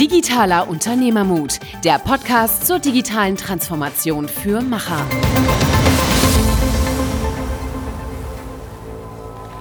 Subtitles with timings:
[0.00, 5.06] Digitaler Unternehmermut, der Podcast zur digitalen Transformation für Macher.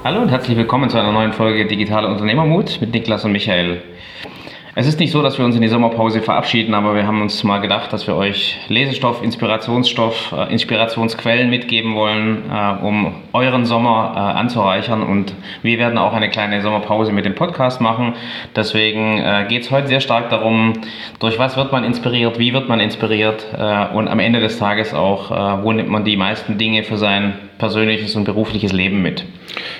[0.04, 3.84] Hallo und herzlich willkommen zu einer neuen Folge Digitaler Unternehmermut mit Niklas und Michael.
[4.82, 7.44] Es ist nicht so, dass wir uns in die Sommerpause verabschieden, aber wir haben uns
[7.44, 14.14] mal gedacht, dass wir euch Lesestoff, Inspirationsstoff, äh, Inspirationsquellen mitgeben wollen, äh, um euren Sommer
[14.16, 15.04] äh, anzureichern.
[15.04, 18.14] Und wir werden auch eine kleine Sommerpause mit dem Podcast machen.
[18.56, 20.74] Deswegen geht es heute sehr stark darum,
[21.20, 23.46] durch was wird man inspiriert, wie wird man inspiriert
[23.94, 28.16] und am Ende des Tages auch, wo nimmt man die meisten Dinge für sein persönliches
[28.16, 29.24] und berufliches Leben mit.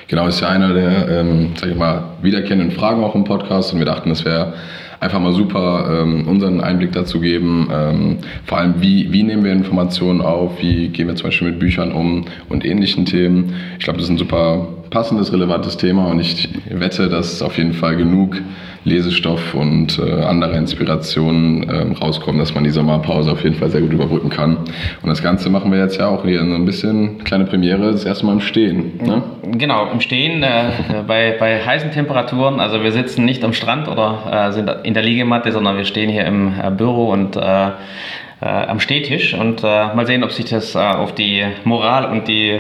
[0.08, 3.80] Genau, ist ja einer der, ähm, sag ich mal, wiederkehrenden Fragen auch im Podcast und
[3.80, 4.54] wir dachten, es wäre
[5.02, 7.68] einfach mal super, ähm, unseren Einblick dazu geben.
[7.74, 11.60] Ähm, vor allem, wie, wie nehmen wir Informationen auf, wie gehen wir zum Beispiel mit
[11.60, 13.56] Büchern um und ähnlichen Themen.
[13.80, 17.74] Ich glaube, das ist ein super passendes, relevantes Thema und ich wette, dass auf jeden
[17.74, 18.38] Fall genug
[18.84, 23.82] Lesestoff und äh, andere Inspirationen ähm, rauskommen, dass man die Sommerpause auf jeden Fall sehr
[23.82, 24.58] gut überbrücken kann.
[24.58, 28.06] Und das Ganze machen wir jetzt ja auch hier so ein bisschen kleine Premiere, das
[28.06, 29.00] erste Mal im Stehen.
[29.04, 29.22] Ne?
[29.52, 30.72] Genau, im Stehen, äh,
[31.08, 32.60] bei, bei heißen Temperaturen.
[32.60, 36.10] Also wir sitzen nicht am Strand oder äh, sind in der Liegematte, sondern wir stehen
[36.10, 37.38] hier im äh, Büro und
[38.42, 42.28] äh, am Stehtisch und äh, mal sehen, ob sich das äh, auf die Moral und
[42.28, 42.60] die äh,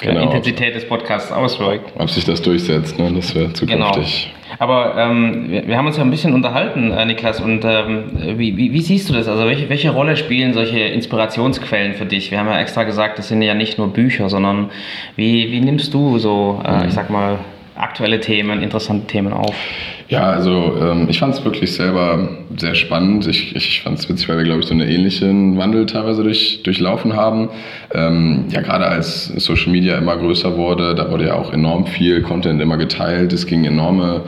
[0.00, 0.22] genau.
[0.22, 1.92] Intensität des Podcasts auswirkt.
[1.98, 3.12] Ob sich das durchsetzt, ne?
[3.14, 4.32] das wäre zukünftig.
[4.32, 4.36] Genau.
[4.58, 8.04] Aber ähm, wir, wir, haben uns ja ein bisschen unterhalten, äh, Niklas, und ähm,
[8.36, 9.28] wie, wie, wie, siehst du das?
[9.28, 12.30] Also welche, welche Rolle spielen solche Inspirationsquellen für dich?
[12.30, 14.70] Wir haben ja extra gesagt, das sind ja nicht nur Bücher, sondern
[15.16, 16.88] wie, wie nimmst du so, äh, mhm.
[16.88, 17.38] ich sag mal,
[17.76, 19.54] aktuelle Themen, interessante Themen auf?
[20.08, 23.26] Ja, also ähm, ich fand es wirklich selber sehr spannend.
[23.26, 26.62] Ich, ich fand es witzig, weil wir, glaube ich, so einen ähnlichen Wandel teilweise durch,
[26.62, 27.48] durchlaufen haben.
[27.92, 32.22] Ähm, ja, gerade als Social Media immer größer wurde, da wurde ja auch enorm viel
[32.22, 33.32] Content immer geteilt.
[33.32, 34.22] Es ging enorme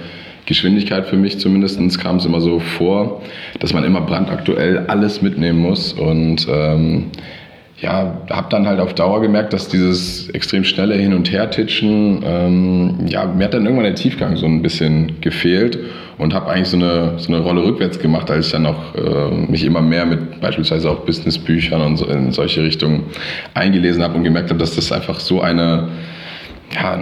[0.48, 3.20] Geschwindigkeit für mich zumindest kam es immer so vor,
[3.60, 7.10] dass man immer brandaktuell alles mitnehmen muss und ähm,
[7.80, 13.06] ja, habe dann halt auf Dauer gemerkt, dass dieses extrem schnelle Hin- und Her-Titschen, ähm,
[13.06, 15.78] ja, mir hat dann irgendwann der Tiefgang so ein bisschen gefehlt
[16.18, 19.30] und habe eigentlich so eine, so eine Rolle rückwärts gemacht, als ich dann auch äh,
[19.48, 23.05] mich immer mehr mit beispielsweise auch Businessbüchern und so in solche Richtungen
[23.55, 25.88] eingelesen habe und gemerkt habe, dass das einfach so eine
[26.74, 26.98] ja,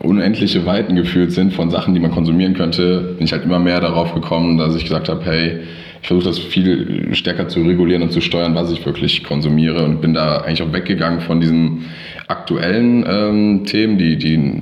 [0.00, 3.80] unendliche Weiten gefühlt sind von Sachen, die man konsumieren könnte, bin ich halt immer mehr
[3.80, 5.60] darauf gekommen, dass ich gesagt habe, hey,
[6.04, 10.02] ich versuche das viel stärker zu regulieren und zu steuern, was ich wirklich konsumiere und
[10.02, 11.86] bin da eigentlich auch weggegangen von diesen
[12.28, 14.52] aktuellen ähm, Themen, die, die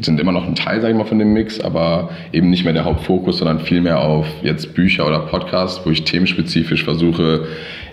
[0.00, 2.72] sind immer noch ein Teil, sage ich mal, von dem Mix, aber eben nicht mehr
[2.72, 7.46] der Hauptfokus, sondern vielmehr auf jetzt Bücher oder Podcasts, wo ich themenspezifisch versuche,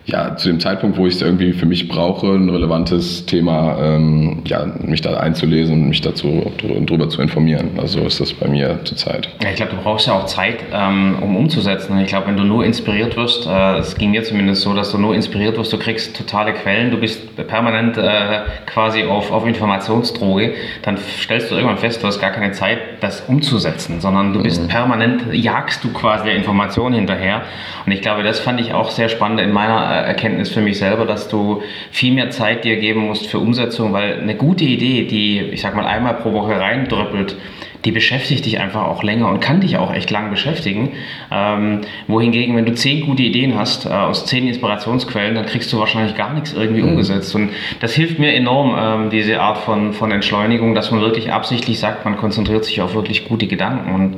[0.06, 4.44] ja, zu dem Zeitpunkt, wo ich es irgendwie für mich brauche, ein relevantes Thema, ähm,
[4.46, 7.72] ja, mich da einzulesen und mich dazu drüber zu informieren.
[7.78, 9.30] Also ist das bei mir zurzeit.
[9.42, 11.98] Ja, ich glaube, du brauchst ja auch Zeit, ähm, um umzusetzen.
[12.00, 15.00] Ich glaube, wenn du nur inspiriert wirst, äh, es ging mir zumindest so, dass du
[15.00, 20.54] nur inspiriert wirst, du kriegst totale Quellen, du bist permanent äh, quasi auf, auf Informationsdroge,
[20.84, 24.62] dann stellst du irgendwann fest, du hast gar keine Zeit, das umzusetzen, sondern du bist
[24.62, 24.68] mhm.
[24.68, 27.42] permanent, jagst du quasi der Information hinterher.
[27.88, 31.06] Und ich glaube, das fand ich auch sehr spannend in meiner Erkenntnis für mich selber,
[31.06, 31.62] dass du
[31.92, 35.76] viel mehr Zeit dir geben musst für Umsetzung, weil eine gute Idee, die, ich sag
[35.76, 37.36] mal, einmal pro Woche reindröppelt,
[37.86, 40.94] die beschäftigt dich einfach auch länger und kann dich auch echt lang beschäftigen.
[41.32, 45.80] Ähm, wohingegen, wenn du zehn gute Ideen hast äh, aus zehn Inspirationsquellen, dann kriegst du
[45.80, 46.90] wahrscheinlich gar nichts irgendwie mhm.
[46.90, 47.36] umgesetzt.
[47.36, 51.80] Und das hilft mir enorm, ähm, diese Art von, von Entschleunigung, dass man wirklich absichtlich
[51.80, 53.94] sagt, man konzentriert sich auf wirklich gute Gedanken.
[53.94, 54.18] Und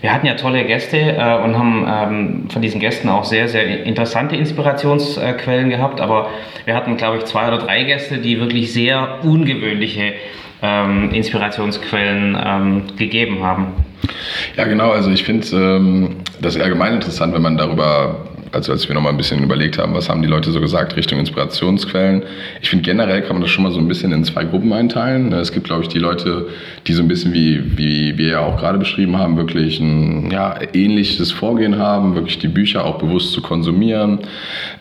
[0.00, 3.84] wir hatten ja tolle Gäste äh, und haben ähm, von diesen Gästen auch sehr, sehr
[3.84, 6.00] interessante Inspirationsquellen gehabt.
[6.00, 6.30] Aber
[6.64, 10.14] wir hatten, glaube ich, zwei oder drei Gäste, die wirklich sehr ungewöhnliche
[10.62, 13.66] ähm, Inspirationsquellen ähm, gegeben haben.
[14.56, 14.90] Ja, genau.
[14.90, 19.16] Also ich finde ähm, das allgemein interessant, wenn man darüber also als wir nochmal ein
[19.16, 22.22] bisschen überlegt haben, was haben die Leute so gesagt Richtung Inspirationsquellen.
[22.60, 25.32] Ich finde generell kann man das schon mal so ein bisschen in zwei Gruppen einteilen.
[25.32, 26.48] Es gibt, glaube ich, die Leute,
[26.86, 30.58] die so ein bisschen wie, wie wir ja auch gerade beschrieben haben, wirklich ein ja,
[30.72, 34.20] ähnliches Vorgehen haben, wirklich die Bücher auch bewusst zu konsumieren.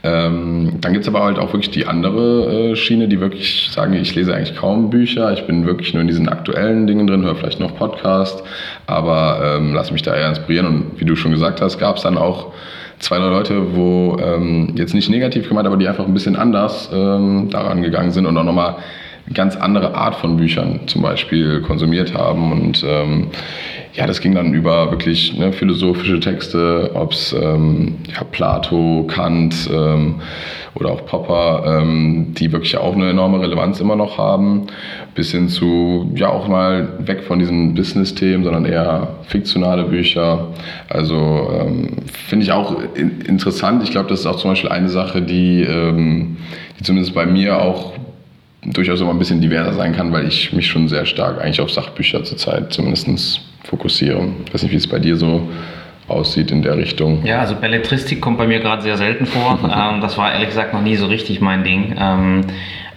[0.03, 3.93] Ähm, dann gibt es aber halt auch wirklich die andere äh, Schiene, die wirklich sagen,
[3.93, 7.35] ich lese eigentlich kaum Bücher, ich bin wirklich nur in diesen aktuellen Dingen drin, höre
[7.35, 8.43] vielleicht noch Podcast,
[8.85, 10.67] aber ähm, lass mich da eher inspirieren.
[10.67, 12.53] Und wie du schon gesagt hast, gab es dann auch
[12.99, 16.89] zwei, drei Leute, wo ähm, jetzt nicht negativ gemeint, aber die einfach ein bisschen anders
[16.93, 18.77] ähm, daran gegangen sind und auch nochmal
[19.33, 22.51] ganz andere Art von Büchern zum Beispiel konsumiert haben.
[22.51, 23.27] Und ähm,
[23.93, 29.69] ja, das ging dann über wirklich ne, philosophische Texte, ob es ähm, ja, Plato, Kant
[29.73, 30.21] ähm,
[30.75, 34.67] oder auch Popper, ähm, die wirklich auch eine enorme Relevanz immer noch haben,
[35.15, 40.47] bis hin zu, ja, auch mal weg von diesen Business-Themen, sondern eher fiktionale Bücher.
[40.87, 41.97] Also ähm,
[42.27, 43.83] finde ich auch in, interessant.
[43.83, 46.37] Ich glaube, das ist auch zum Beispiel eine Sache, die, ähm,
[46.79, 47.93] die zumindest bei mir auch
[48.63, 51.71] durchaus immer ein bisschen diverser sein kann, weil ich mich schon sehr stark eigentlich auf
[51.71, 54.27] Sachbücher zurzeit zumindest fokussiere.
[54.45, 55.49] Ich weiß nicht, wie es bei dir so
[56.07, 57.25] aussieht in der Richtung.
[57.25, 59.59] Ja, also Belletristik kommt bei mir gerade sehr selten vor.
[59.63, 61.95] ähm, das war ehrlich gesagt noch nie so richtig mein Ding.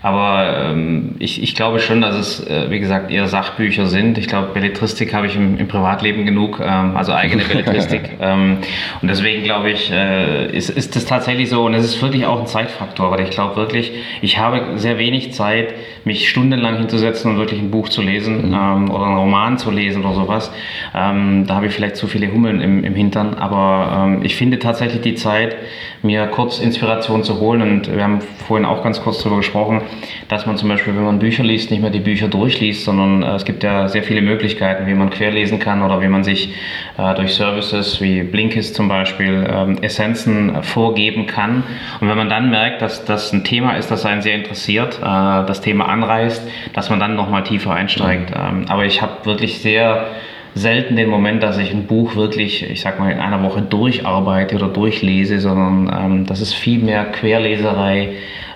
[0.03, 4.17] Aber ähm, ich, ich glaube schon, dass es, äh, wie gesagt, eher Sachbücher sind.
[4.17, 8.17] Ich glaube, Belletristik habe ich im, im, Privatleben genug, ähm, also eigene Belletristik.
[8.21, 8.59] ähm,
[9.03, 11.67] und deswegen glaube ich, äh, ist, ist das tatsächlich so.
[11.67, 13.93] Und es ist wirklich auch ein Zeitfaktor, weil ich glaube wirklich,
[14.23, 15.75] ich habe sehr wenig Zeit,
[16.05, 18.55] mich stundenlang hinzusetzen und wirklich ein Buch zu lesen mhm.
[18.55, 20.51] ähm, oder einen Roman zu lesen oder sowas.
[20.95, 23.35] Ähm, da habe ich vielleicht zu viele Hummeln im, im Hintern.
[23.35, 25.57] Aber ähm, ich finde tatsächlich die Zeit,
[26.03, 27.63] mir kurz Inspiration zu holen.
[27.63, 29.83] Und wir haben vorhin auch ganz kurz darüber gesprochen,
[30.29, 33.35] dass man zum Beispiel, wenn man Bücher liest, nicht mehr die Bücher durchliest, sondern äh,
[33.35, 36.55] es gibt ja sehr viele Möglichkeiten, wie man querlesen kann oder wie man sich
[36.99, 41.65] äh, durch Services wie Blinkist zum Beispiel ähm, Essenzen vorgeben kann.
[42.01, 45.03] Und wenn man dann merkt, dass das ein Thema ist, das einen sehr interessiert, äh,
[45.03, 48.33] das Thema anreißt, dass man dann nochmal tiefer einsteigt.
[48.35, 50.07] Ähm, aber ich habe wirklich sehr
[50.55, 54.57] selten den Moment, dass ich ein Buch wirklich, ich sag mal, in einer Woche durcharbeite
[54.57, 58.11] oder durchlese, sondern ähm, das ist viel mehr Querleserei.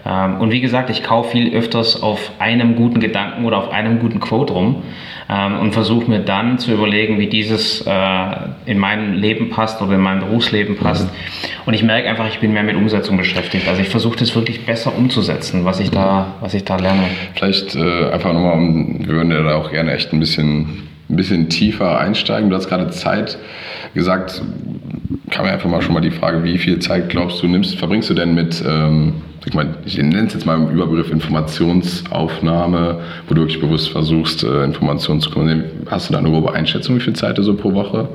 [0.07, 4.01] Ähm, und wie gesagt, ich kaufe viel öfters auf einem guten Gedanken oder auf einem
[4.01, 4.83] guten Quote rum
[5.31, 8.27] ähm, und versuche mir dann zu überlegen, wie dieses äh,
[8.67, 11.07] in mein Leben passt oder in mein Berufsleben passt.
[11.07, 11.11] Mhm.
[11.67, 13.69] Und ich merke einfach, ich bin mehr mit Umsetzung beschäftigt.
[13.69, 17.05] Also ich versuche das wirklich besser umzusetzen, was ich da, was ich da lerne.
[17.35, 18.59] Vielleicht äh, einfach nochmal,
[18.99, 22.51] wir würden ja da auch gerne echt ein bisschen ein bisschen tiefer einsteigen.
[22.51, 23.39] Du hast gerade Zeit
[23.95, 24.43] gesagt.
[25.31, 28.11] Kam mir einfach mal schon mal die Frage, wie viel Zeit glaubst du nimmst, verbringst
[28.11, 29.15] du denn mit, ähm,
[29.47, 34.45] ich meine, ich nenne es jetzt mal im Überbegriff Informationsaufnahme, wo du wirklich bewusst versuchst,
[34.45, 35.65] äh, Informationen zu kommen.
[35.91, 38.09] Hast du da eine grobe Einschätzung, wie viel Zeit du so pro Woche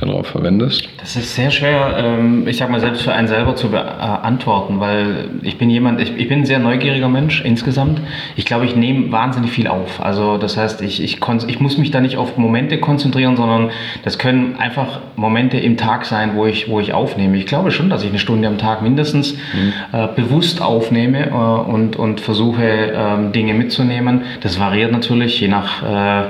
[0.00, 0.88] darauf verwendest?
[0.98, 5.30] Das ist sehr schwer, ähm, ich sag mal, selbst für einen selber zu beantworten, weil
[5.42, 8.00] ich bin jemand, ich, ich bin ein sehr neugieriger Mensch insgesamt.
[8.36, 10.02] Ich glaube, ich nehme wahnsinnig viel auf.
[10.02, 13.70] Also das heißt, ich, ich, ich muss mich da nicht auf Momente konzentrieren, sondern
[14.04, 17.36] das können einfach Momente im Tag sein, wo ich, wo ich aufnehme.
[17.38, 19.72] Ich glaube schon, dass ich eine Stunde am Tag mindestens mhm.
[19.92, 24.22] äh, bewusst aufnehme äh, und, und versuche, äh, Dinge mitzunehmen.
[24.42, 26.26] Das variiert natürlich je nach äh,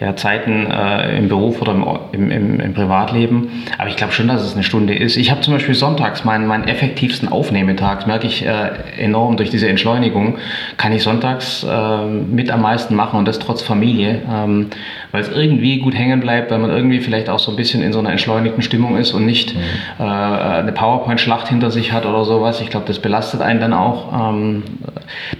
[0.00, 3.64] ja, Zeiten äh, im Beruf oder im, im, im, im Privat Privatleben.
[3.78, 5.16] Aber ich glaube schon, dass es eine Stunde ist.
[5.16, 8.06] Ich habe zum Beispiel sonntags meinen, meinen effektivsten Aufnehmetag.
[8.06, 10.38] Merke ich äh, enorm durch diese Entschleunigung.
[10.76, 14.68] Kann ich sonntags äh, mit am meisten machen und das trotz Familie, ähm,
[15.12, 17.92] weil es irgendwie gut hängen bleibt, weil man irgendwie vielleicht auch so ein bisschen in
[17.92, 19.60] so einer entschleunigten Stimmung ist und nicht mhm.
[19.98, 22.60] äh, eine PowerPoint-Schlacht hinter sich hat oder sowas.
[22.60, 24.32] Ich glaube, das belastet einen dann auch.
[24.32, 24.62] Ähm,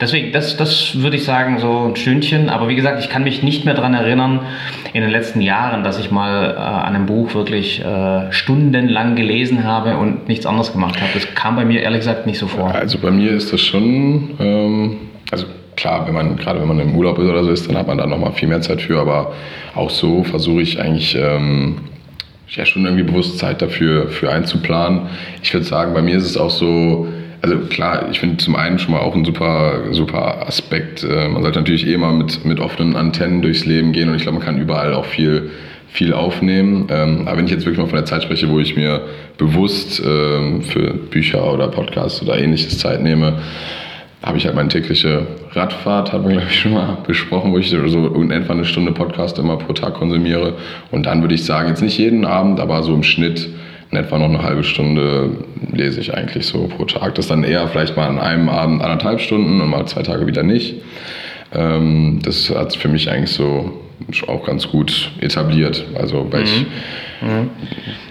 [0.01, 2.49] deswegen, das, das würde ich sagen, so ein Stündchen.
[2.49, 4.41] Aber wie gesagt, ich kann mich nicht mehr daran erinnern
[4.93, 9.17] in den letzten Jahren, dass ich mal äh, an einem Buch wirklich wirklich äh, stundenlang
[9.17, 11.11] gelesen habe und nichts anderes gemacht habe.
[11.15, 12.75] Das kam bei mir ehrlich gesagt nicht so vor.
[12.75, 14.97] Also bei mir ist das schon, ähm,
[15.31, 17.87] also klar, wenn man gerade wenn man im Urlaub ist oder so ist, dann hat
[17.87, 19.01] man da noch mal viel mehr Zeit für.
[19.01, 19.33] Aber
[19.75, 21.79] auch so versuche ich eigentlich ähm,
[22.51, 25.09] ja schon irgendwie bewusst Zeit dafür für einzuplanen.
[25.43, 27.09] Ich würde sagen, bei mir ist es auch so.
[27.43, 31.05] Also klar, ich finde zum einen schon mal auch ein super, super Aspekt.
[31.05, 34.23] Äh, man sollte natürlich eh immer mit, mit offenen Antennen durchs Leben gehen und ich
[34.23, 35.51] glaube, man kann überall auch viel
[35.97, 36.89] viel aufnehmen.
[36.91, 39.01] Ähm, aber wenn ich jetzt wirklich mal von der Zeit spreche, wo ich mir
[39.39, 43.39] bewusst ähm, für Bücher oder Podcasts oder ähnliches Zeit nehme,
[44.23, 47.71] habe ich halt meine tägliche Radfahrt, haben wir glaube ich schon mal besprochen, wo ich
[47.71, 50.55] so in etwa eine Stunde Podcast immer pro Tag konsumiere.
[50.91, 53.49] Und dann würde ich sagen, jetzt nicht jeden Abend, aber so im Schnitt
[53.91, 55.31] in etwa noch eine halbe Stunde
[55.73, 57.15] lese ich eigentlich so pro Tag.
[57.15, 60.43] Das dann eher vielleicht mal an einem Abend anderthalb Stunden und mal zwei Tage wieder
[60.43, 60.75] nicht.
[61.55, 63.81] Ähm, das hat für mich eigentlich so
[64.29, 65.85] auch ganz gut etabliert.
[65.95, 66.47] Also, weil mhm.
[66.47, 66.67] ich.
[67.23, 67.51] Mhm.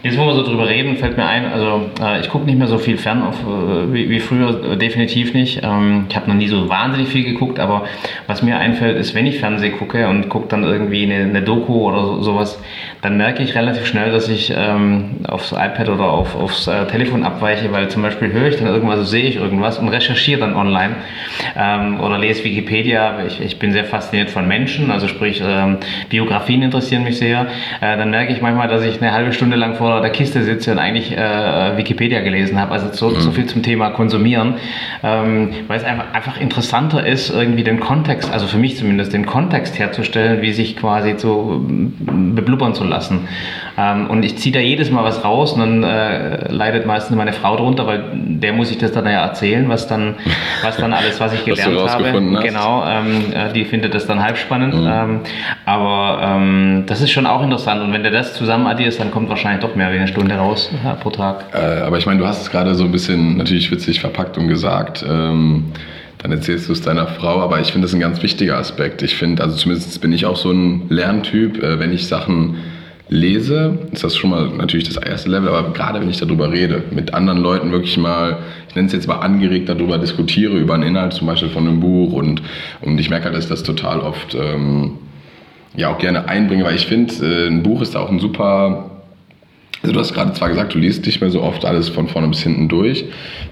[0.01, 2.67] Jetzt, wo wir so drüber reden, fällt mir ein, also äh, ich gucke nicht mehr
[2.67, 5.61] so viel fern auf, äh, wie, wie, früher, äh, definitiv nicht.
[5.63, 7.85] Ähm, ich habe noch nie so wahnsinnig viel geguckt, aber
[8.27, 11.87] was mir einfällt, ist, wenn ich Fernsehen gucke und gucke dann irgendwie eine, eine Doku
[11.87, 12.59] oder so, sowas,
[13.01, 17.23] dann merke ich relativ schnell, dass ich ähm, aufs iPad oder auf, aufs äh, Telefon
[17.23, 20.95] abweiche, weil zum Beispiel höre ich dann irgendwas, sehe ich irgendwas und recherchiere dann online
[21.55, 23.25] ähm, oder lese Wikipedia.
[23.25, 25.41] Ich, ich bin sehr fasziniert von Menschen, also sprich,
[25.75, 27.47] ähm, Biografien interessieren mich sehr.
[27.81, 30.71] Äh, dann merke ich manchmal, dass ich eine halbe Stunde lang vor der Kiste sitze
[30.71, 32.71] und eigentlich äh, Wikipedia gelesen habe.
[32.71, 33.21] Also so, mhm.
[33.21, 34.55] so, viel zum Thema Konsumieren,
[35.03, 39.25] ähm, weil es einfach, einfach interessanter ist, irgendwie den Kontext, also für mich zumindest, den
[39.25, 43.27] Kontext herzustellen, wie sich quasi zu beblubbern zu lassen.
[43.77, 47.33] Ähm, und ich ziehe da jedes Mal was raus und dann äh, leidet meistens meine
[47.33, 50.15] Frau drunter, weil der muss ich das dann ja erzählen, was dann,
[50.61, 52.05] was dann alles, was ich gelernt was habe.
[52.05, 52.43] Hast.
[52.43, 54.73] Genau, ähm, äh, die findet das dann halb spannend.
[54.73, 54.87] Mhm.
[54.87, 55.19] Ähm,
[55.65, 59.29] aber ähm, das ist schon auch interessant und wenn du das zusammen addierst, dann kommt
[59.29, 61.45] wahrscheinlich doch mehr wie eine Stunde raus ja, pro Tag.
[61.53, 64.47] Äh, aber ich meine, du hast es gerade so ein bisschen natürlich witzig verpackt und
[64.47, 65.03] gesagt.
[65.07, 65.71] Ähm,
[66.19, 69.01] dann erzählst du es deiner Frau, aber ich finde das ein ganz wichtiger Aspekt.
[69.01, 72.57] Ich finde, also zumindest bin ich auch so ein Lerntyp, äh, wenn ich Sachen
[73.09, 76.83] lese, ist das schon mal natürlich das erste Level, aber gerade wenn ich darüber rede,
[76.91, 80.83] mit anderen Leuten wirklich mal, ich nenne es jetzt mal angeregt darüber diskutiere, über einen
[80.83, 82.41] Inhalt zum Beispiel von einem Buch und,
[82.81, 84.97] und ich merke halt, dass ich das total oft ähm,
[85.77, 88.91] ja auch gerne einbringe, weil ich finde, äh, ein Buch ist da auch ein super
[89.85, 92.27] also du hast gerade zwar gesagt, du liest nicht mehr so oft alles von vorne
[92.27, 93.05] bis hinten durch.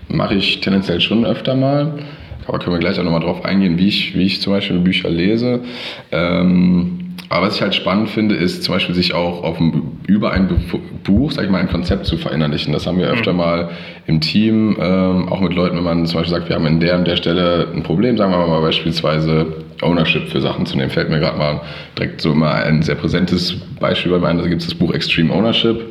[0.07, 1.93] Mache ich tendenziell schon öfter mal.
[2.47, 5.11] Aber können wir gleich auch nochmal drauf eingehen, wie ich, wie ich zum Beispiel Bücher
[5.11, 5.59] lese.
[6.11, 10.31] Ähm, aber was ich halt spannend finde, ist zum Beispiel sich auch auf ein, über
[10.31, 10.49] ein
[11.03, 12.73] Buch, sag ich mal, ein Konzept zu verinnerlichen.
[12.73, 13.37] Das haben wir öfter mhm.
[13.37, 13.69] mal
[14.07, 16.97] im Team, ähm, auch mit Leuten, wenn man zum Beispiel sagt, wir haben in der
[16.97, 19.47] und der Stelle ein Problem, sagen wir mal beispielsweise
[19.83, 20.89] Ownership für Sachen zu nehmen.
[20.89, 21.61] Fällt mir gerade mal
[21.97, 24.37] direkt so immer ein sehr präsentes Beispiel bei mir ein.
[24.37, 25.81] Da gibt es das Buch Extreme Ownership.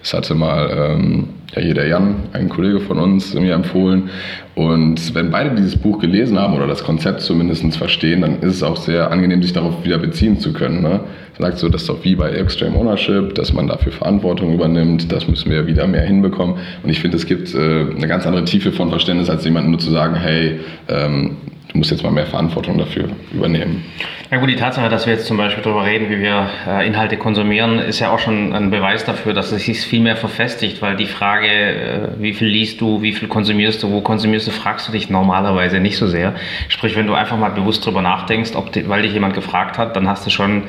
[0.00, 4.10] Das hatte mal ähm, ja, hier der Jan, ein Kollege von uns, mir empfohlen.
[4.54, 8.62] Und wenn beide dieses Buch gelesen haben oder das Konzept zumindest verstehen, dann ist es
[8.62, 10.82] auch sehr angenehm, sich darauf wieder beziehen zu können.
[10.82, 11.00] Ne?
[11.38, 15.12] Sagt so, das ist doch wie bei Extreme Ownership, dass man dafür Verantwortung übernimmt.
[15.12, 16.56] Das müssen wir wieder mehr hinbekommen.
[16.82, 19.80] Und ich finde, es gibt äh, eine ganz andere Tiefe von Verständnis, als jemandem nur
[19.80, 21.36] zu sagen, hey, ähm,
[21.72, 23.84] du musst jetzt mal mehr Verantwortung dafür übernehmen.
[24.30, 27.16] Ja gut, die Tatsache, dass wir jetzt zum Beispiel darüber reden, wie wir äh, Inhalte
[27.16, 30.96] konsumieren, ist ja auch schon ein Beweis dafür, dass es sich viel mehr verfestigt, weil
[30.96, 34.88] die Frage, äh, wie viel liest du, wie viel konsumierst du, wo konsumierst du, fragst
[34.88, 36.34] du dich normalerweise nicht so sehr.
[36.68, 39.96] Sprich, wenn du einfach mal bewusst darüber nachdenkst, ob die, weil dich jemand gefragt hat,
[39.96, 40.64] dann hast du schon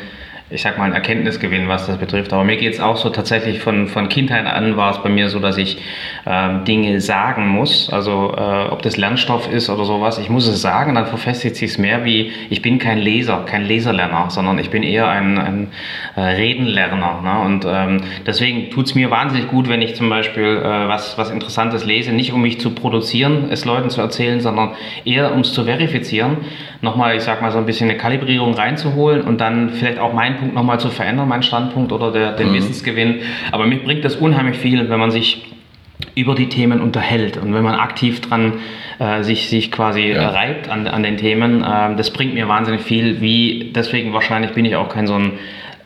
[0.54, 2.32] ich sag mal, einen Erkenntnisgewinn, was das betrifft.
[2.32, 5.30] Aber mir geht es auch so tatsächlich von, von Kindheit an war es bei mir
[5.30, 5.78] so, dass ich
[6.28, 7.90] ähm, Dinge sagen muss.
[7.92, 11.72] Also äh, ob das Lernstoff ist oder sowas, ich muss es sagen, dann verfestigt sich
[11.72, 15.68] es mehr wie, ich bin kein Leser, kein Leserlerner, sondern ich bin eher ein, ein
[16.16, 17.22] äh, Redenlerner.
[17.24, 17.46] Ne?
[17.46, 21.32] Und ähm, deswegen tut es mir wahnsinnig gut, wenn ich zum Beispiel äh, was, was
[21.32, 25.52] Interessantes lese, nicht um mich zu produzieren, es Leuten zu erzählen, sondern eher um es
[25.52, 26.38] zu verifizieren,
[26.82, 30.43] nochmal, ich sag mal, so ein bisschen eine Kalibrierung reinzuholen und dann vielleicht auch meinen
[30.44, 32.56] Punkt nochmal zu verändern, meinen Standpunkt oder der, den mhm.
[32.56, 33.22] Wissensgewinn.
[33.52, 35.42] Aber mir bringt das unheimlich viel, wenn man sich
[36.16, 38.54] über die Themen unterhält und wenn man aktiv dran
[39.00, 40.30] äh, sich, sich quasi ja.
[40.30, 44.66] reibt an, an den Themen, äh, das bringt mir wahnsinnig viel, wie deswegen wahrscheinlich bin
[44.66, 45.34] ich auch kein so ein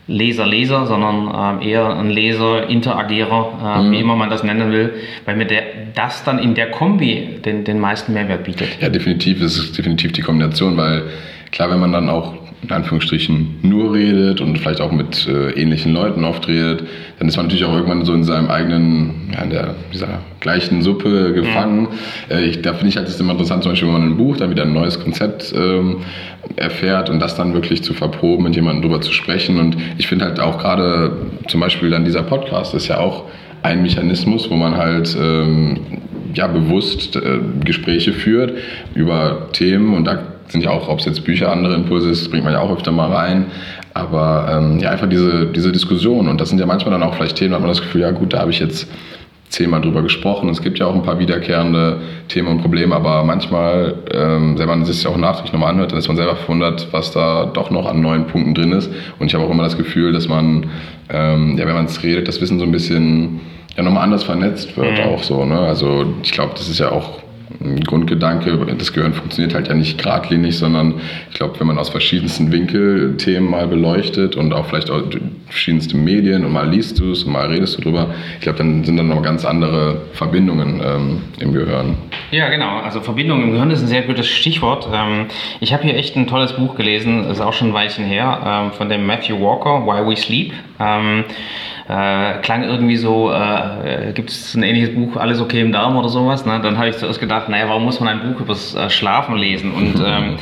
[0.08, 3.92] Leser-Leser, sondern äh, eher ein Leser-Interagierer, äh, mhm.
[3.92, 4.96] wie immer man das nennen will,
[5.26, 8.70] weil mir der, das dann in der Kombi den, den meisten Mehrwert bietet.
[8.82, 11.04] Ja, definitiv ist es definitiv die Kombination, weil
[11.52, 12.34] klar, wenn man dann auch
[12.68, 16.84] in Anführungsstrichen nur redet und vielleicht auch mit äh, ähnlichen Leuten oft redet,
[17.18, 20.82] dann ist man natürlich auch irgendwann so in seinem eigenen, ja, in der dieser gleichen
[20.82, 21.82] Suppe gefangen.
[21.82, 21.88] Mhm.
[22.30, 24.36] Äh, ich, da finde ich halt es immer interessant, zum Beispiel, wenn man ein Buch
[24.36, 25.98] dann wieder ein neues Konzept ähm,
[26.58, 29.60] erfährt und das dann wirklich zu verproben, mit jemandem drüber zu sprechen.
[29.60, 31.16] Und ich finde halt auch gerade
[31.48, 33.26] zum Beispiel dann dieser Podcast ist ja auch
[33.64, 35.80] ein Mechanismus, wo man halt ähm,
[36.34, 38.54] ja, bewusst äh, Gespräche führt
[38.94, 42.44] über Themen und da sind ja auch, ob es jetzt Bücher, andere Impulse ist, bringt
[42.44, 43.48] man ja auch öfter mal rein.
[43.94, 46.28] Aber ähm, ja, einfach diese, diese Diskussion.
[46.28, 48.12] Und das sind ja manchmal dann auch vielleicht Themen, da hat man das Gefühl, ja
[48.12, 48.88] gut, da habe ich jetzt
[49.50, 50.50] zehnmal drüber gesprochen.
[50.50, 54.86] Es gibt ja auch ein paar wiederkehrende Themen und Probleme, aber manchmal, ähm, wenn man
[54.86, 57.88] sich ja auch nachträglich nochmal anhört, dann ist man selber verwundert, was da doch noch
[57.88, 58.90] an neuen Punkten drin ist.
[59.20, 60.68] Und ich habe auch immer das Gefühl, dass man,
[61.10, 63.40] ähm, ja, wenn man es redet, das Wissen so ein bisschen
[63.78, 65.06] ja nochmal anders vernetzt wird mhm.
[65.06, 65.46] auch so.
[65.46, 65.60] Ne?
[65.60, 67.20] Also ich glaube, das ist ja auch
[67.86, 70.96] Grundgedanke, das Gehirn funktioniert halt ja nicht geradlinig, sondern
[71.32, 75.02] ich glaube, wenn man aus verschiedensten Winkeln Themen mal beleuchtet und auch vielleicht auch
[75.48, 78.84] verschiedenste Medien und mal liest du es und mal redest du drüber, ich glaube, dann
[78.84, 81.96] sind dann noch ganz andere Verbindungen ähm, im Gehirn.
[82.32, 82.80] Ja, genau.
[82.80, 84.88] Also Verbindungen im Gehirn ist ein sehr gutes Stichwort.
[84.94, 85.28] Ähm,
[85.62, 88.72] ich habe hier echt ein tolles Buch gelesen, ist auch schon ein Weilchen her, ähm,
[88.74, 90.52] von dem Matthew Walker, Why We Sleep.
[90.80, 91.26] Ähm,
[91.88, 96.10] äh, klang irgendwie so, äh, gibt es ein ähnliches Buch, Alles okay im Darm oder
[96.10, 96.46] sowas.
[96.46, 96.60] Ne?
[96.62, 99.38] Dann habe ich zuerst gedacht, naja, warum muss man ein Buch über das äh, Schlafen
[99.38, 99.72] lesen?
[99.72, 100.38] Und ähm,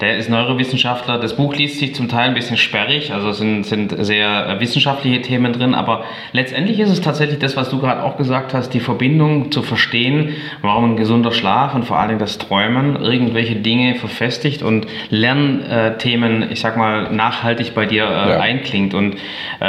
[0.00, 1.18] der ist Neurowissenschaftler.
[1.18, 5.22] Das Buch liest sich zum Teil ein bisschen sperrig, also sind, sind sehr äh, wissenschaftliche
[5.22, 8.80] Themen drin, aber letztendlich ist es tatsächlich das, was du gerade auch gesagt hast, die
[8.80, 13.96] Verbindung zu verstehen, warum ein gesunder Schlaf und vor allen Dingen das Träumen irgendwelche Dinge
[13.96, 18.40] verfestigt und Lernthemen, ich sag mal, nachhaltig bei dir äh, ja.
[18.40, 18.94] einklingt.
[18.94, 19.16] Und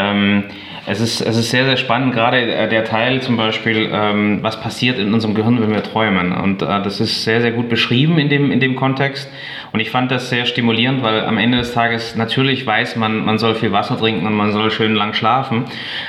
[0.10, 0.44] ähm,
[0.86, 4.60] es ist, es ist sehr, sehr spannend, gerade äh, der Teil zum Beispiel, ähm, was
[4.60, 6.32] passiert in unserem Gehirn, wenn wir träumen.
[6.32, 9.32] Und äh, das ist sehr, sehr gut beschrieben in dem, in dem Kontext.
[9.72, 13.38] Und ich fand das sehr stimulierend, weil am Ende des Tages natürlich weiß man, man
[13.38, 15.66] soll viel Wasser trinken und man soll schön lang schlafen.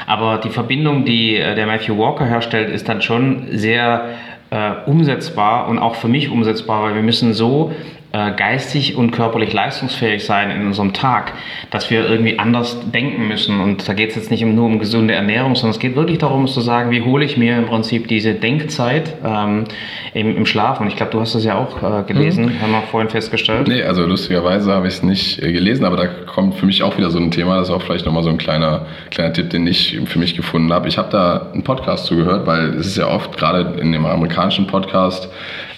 [0.06, 4.14] Aber die Verbindung, die äh, der Matthew Walker herstellt, ist dann schon sehr
[4.50, 7.72] äh, umsetzbar und auch für mich umsetzbar, weil wir müssen so
[8.12, 11.32] äh, geistig und körperlich leistungsfähig sein in unserem Tag,
[11.70, 13.60] dass wir irgendwie anders denken müssen.
[13.60, 16.48] Und da geht es jetzt nicht nur um gesunde Ernährung, sondern es geht wirklich darum,
[16.48, 19.64] zu sagen, wie hole ich mir im Prinzip diese Denkzeit ähm,
[20.12, 20.80] im, im, Schlaf.
[20.80, 22.60] Und ich glaube, du hast das ja auch äh, gelesen, mhm.
[22.60, 23.68] haben wir vorhin festgestellt.
[23.68, 26.96] Nee, also lustigerweise habe ich es nicht äh, gelesen, aber da kommt für mich auch
[26.98, 29.66] wieder so ein Thema, das ist auch vielleicht nochmal so ein kleiner, kleiner Tipp, den
[29.68, 30.88] ich für mich gefunden habe.
[30.88, 34.66] Ich habe da einen Podcast zugehört, weil es ist ja oft, gerade in dem amerikanischen
[34.66, 35.28] Podcast,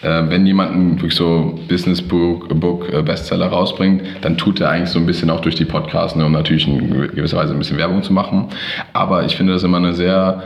[0.02, 4.70] äh, wenn jemand ein wirklich so Business Book, Book äh, Bestseller rausbringt, dann tut er
[4.70, 7.58] eigentlich so ein bisschen auch durch die Podcasts, ne, um natürlich in gewisser Weise ein
[7.58, 8.46] bisschen Werbung zu machen.
[8.92, 10.42] Aber ich finde das immer eine sehr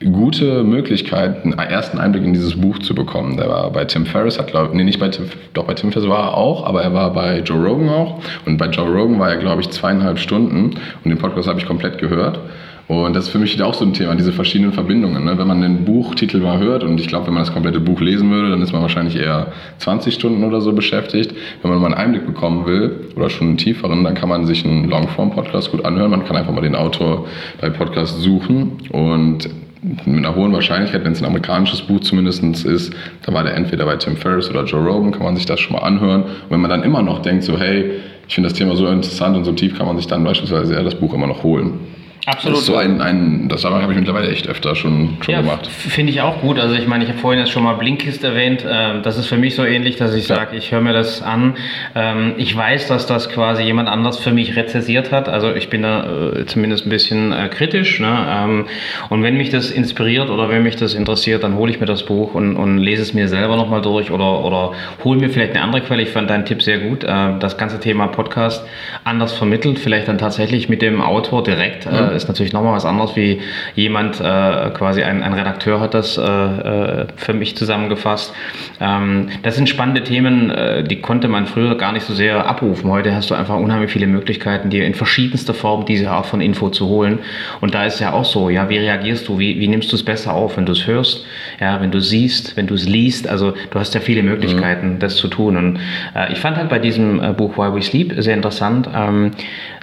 [0.00, 3.36] gute Möglichkeit, einen ersten Einblick in dieses Buch zu bekommen.
[3.36, 6.08] Der war bei Tim Ferriss, hat glaube nee, nicht bei Tim, doch bei Tim Ferriss
[6.08, 8.20] war er auch, aber er war bei Joe Rogan auch.
[8.44, 11.66] Und bei Joe Rogan war er, glaube ich, zweieinhalb Stunden und den Podcast habe ich
[11.66, 12.38] komplett gehört.
[12.86, 15.24] Und das ist für mich auch so ein Thema, diese verschiedenen Verbindungen.
[15.24, 15.38] Ne?
[15.38, 18.30] Wenn man den Buchtitel mal hört, und ich glaube, wenn man das komplette Buch lesen
[18.30, 21.34] würde, dann ist man wahrscheinlich eher 20 Stunden oder so beschäftigt.
[21.62, 24.66] Wenn man mal einen Einblick bekommen will, oder schon einen tieferen, dann kann man sich
[24.66, 26.10] einen Longform-Podcast gut anhören.
[26.10, 27.26] Man kann einfach mal den Autor
[27.60, 29.48] bei Podcast suchen und
[30.06, 33.84] mit einer hohen Wahrscheinlichkeit, wenn es ein amerikanisches Buch zumindest ist, dann war der entweder
[33.84, 36.22] bei Tim Ferriss oder Joe Rogan, kann man sich das schon mal anhören.
[36.22, 37.90] Und wenn man dann immer noch denkt, so hey,
[38.26, 40.82] ich finde das Thema so interessant und so tief, kann man sich dann beispielsweise ja
[40.82, 41.80] das Buch immer noch holen.
[42.26, 42.56] Absolut.
[42.56, 45.66] Das ist so ein, ein das habe ich mittlerweile echt öfter schon, schon ja, gemacht.
[45.66, 46.58] Finde ich auch gut.
[46.58, 48.64] Also ich meine, ich habe vorhin jetzt schon mal Blinkist erwähnt.
[48.66, 50.36] Ähm, das ist für mich so ähnlich, dass ich ja.
[50.36, 51.56] sage, ich höre mir das an.
[51.94, 55.28] Ähm, ich weiß, dass das quasi jemand anders für mich rezensiert hat.
[55.28, 58.00] Also ich bin da äh, zumindest ein bisschen äh, kritisch.
[58.00, 58.26] Ne?
[58.26, 58.66] Ähm,
[59.10, 62.06] und wenn mich das inspiriert oder wenn mich das interessiert, dann hole ich mir das
[62.06, 64.72] Buch und, und lese es mir selber nochmal durch oder, oder
[65.04, 66.02] hole mir vielleicht eine andere Quelle.
[66.02, 67.04] Ich fand deinen Tipp sehr gut.
[67.04, 68.64] Äh, das ganze Thema Podcast
[69.04, 71.84] anders vermittelt, vielleicht dann tatsächlich mit dem Autor direkt.
[71.84, 73.40] Mhm ist natürlich nochmal was anderes, wie
[73.74, 78.32] jemand, äh, quasi ein, ein, Redakteur hat das äh, äh, für mich zusammengefasst.
[78.80, 82.90] Ähm, das sind spannende Themen, äh, die konnte man früher gar nicht so sehr abrufen.
[82.90, 86.68] Heute hast du einfach unheimlich viele Möglichkeiten, dir in verschiedenster Form diese Art von Info
[86.70, 87.18] zu holen.
[87.60, 90.04] Und da ist ja auch so, ja, wie reagierst du, wie, wie nimmst du es
[90.04, 91.24] besser auf, wenn du es hörst,
[91.60, 93.28] ja, wenn du siehst, wenn du es liest.
[93.28, 94.98] Also du hast ja viele Möglichkeiten, mhm.
[94.98, 95.56] das zu tun.
[95.56, 95.80] Und
[96.14, 98.88] äh, ich fand halt bei diesem äh, Buch Why We Sleep sehr interessant.
[98.94, 99.32] Ähm,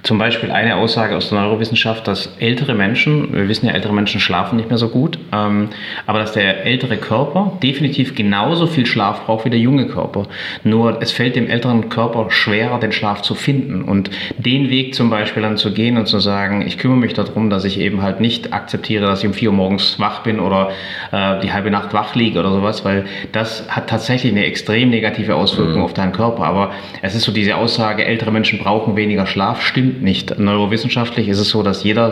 [0.02, 4.20] zum Beispiel eine Aussage aus der Neurowissenschaft, dass ältere Menschen, wir wissen ja, ältere Menschen
[4.20, 5.68] schlafen nicht mehr so gut, ähm,
[6.06, 10.26] aber dass der ältere Körper definitiv genauso viel Schlaf braucht wie der junge Körper.
[10.64, 13.82] Nur es fällt dem älteren Körper schwerer, den Schlaf zu finden.
[13.82, 17.50] Und den Weg zum Beispiel dann zu gehen und zu sagen, ich kümmere mich darum,
[17.50, 20.70] dass ich eben halt nicht akzeptiere, dass ich um vier Uhr morgens wach bin oder
[21.10, 25.34] äh, die halbe Nacht wach liege oder sowas, weil das hat tatsächlich eine extrem negative
[25.34, 25.84] Auswirkung mhm.
[25.84, 26.44] auf deinen Körper.
[26.44, 30.38] Aber es ist so diese Aussage, ältere Menschen brauchen weniger Schlaf, stimmt nicht.
[30.38, 32.11] Neurowissenschaftlich ist es so, dass jeder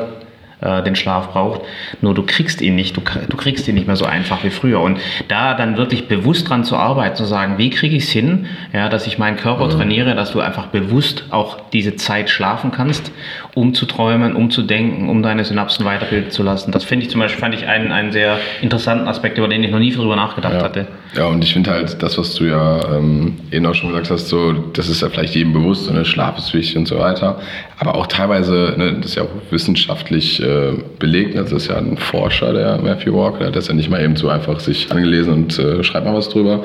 [0.60, 1.62] äh, den Schlaf braucht.
[2.00, 4.80] Nur du kriegst ihn nicht, du, du kriegst ihn nicht mehr so einfach wie früher.
[4.80, 8.46] Und da dann wirklich bewusst dran zu arbeiten, zu sagen, wie kriege ich es hin,
[8.72, 9.70] ja, dass ich meinen Körper mhm.
[9.70, 13.12] trainiere, dass du einfach bewusst auch diese Zeit schlafen kannst,
[13.54, 16.72] um zu träumen, um zu denken, um deine Synapsen weiterbilden zu lassen.
[16.72, 19.70] Das finde ich zum Beispiel fand ich einen, einen sehr interessanten Aspekt, über den ich
[19.70, 20.62] noch nie drüber nachgedacht ja.
[20.62, 20.86] hatte.
[21.16, 24.28] Ja, und ich finde halt das, was du ja ähm, eben auch schon gesagt hast,
[24.28, 27.40] so, das ist ja vielleicht jedem bewusst, so, ne, Schlaf ist wichtig und so weiter.
[27.78, 31.78] Aber auch teilweise, ne, das ist ja auch wissenschaftlich äh, belegt, ne, das ist ja
[31.78, 34.92] ein Forscher, der Matthew Walker, der hat das ja nicht mal eben so einfach sich
[34.92, 36.64] angelesen und äh, schreibt mal was drüber.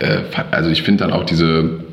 [0.00, 0.18] Äh,
[0.50, 1.85] also ich finde dann auch diese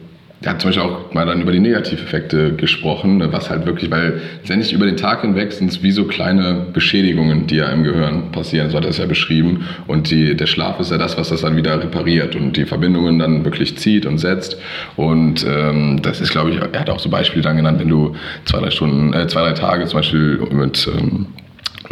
[0.44, 3.90] der hat zum Beispiel auch mal dann über die Negativeffekte gesprochen, ne, was halt wirklich,
[3.90, 7.84] weil letztendlich über den Tag hinweg sind es wie so kleine Beschädigungen, die ja im
[7.84, 9.66] Gehirn passieren, so hat er es ja beschrieben.
[9.88, 13.20] Und die, der Schlaf ist ja das, was das dann wieder repariert und die Verbindungen
[13.20, 14.58] dann wirklich zieht und setzt.
[14.98, 18.16] Und ähm, das ist, glaube ich, er hat auch so Beispiele dann genannt, wenn du
[18.46, 21.28] zwei, drei Stunden, äh, zwei, drei Tage zum Beispiel mit ähm,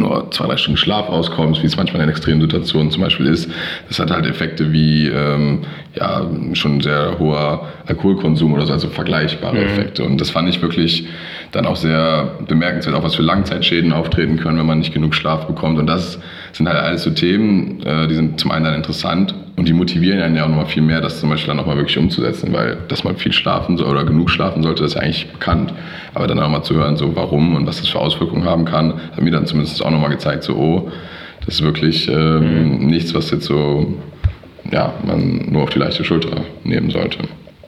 [0.02, 3.50] nur zwei, drei Stunden Schlaf auskommst, wie es manchmal in extremen Situationen zum Beispiel ist.
[3.88, 5.60] Das hat halt Effekte wie ähm,
[5.94, 9.62] ja, schon sehr hoher Alkoholkonsum oder so, also vergleichbare mhm.
[9.62, 10.04] Effekte.
[10.04, 11.06] Und das fand ich wirklich
[11.52, 15.46] dann auch sehr bemerkenswert, auch was für Langzeitschäden auftreten können, wenn man nicht genug Schlaf
[15.46, 15.78] bekommt.
[15.78, 16.18] Und das
[16.52, 20.20] sind halt alles so Themen, äh, die sind zum einen dann interessant und die motivieren
[20.20, 23.04] einen ja auch nochmal viel mehr, das zum Beispiel dann nochmal wirklich umzusetzen, weil dass
[23.04, 25.72] man viel schlafen soll oder genug schlafen sollte, das ist ja eigentlich bekannt.
[26.14, 28.94] Aber dann auch mal zu hören, so warum und was das für Auswirkungen haben kann,
[28.94, 30.90] hat mir dann zumindest auch nochmal gezeigt, so oh,
[31.44, 32.86] das ist wirklich ähm, mhm.
[32.86, 33.94] nichts, was jetzt so
[34.70, 37.18] ja, man nur auf die leichte Schulter nehmen sollte.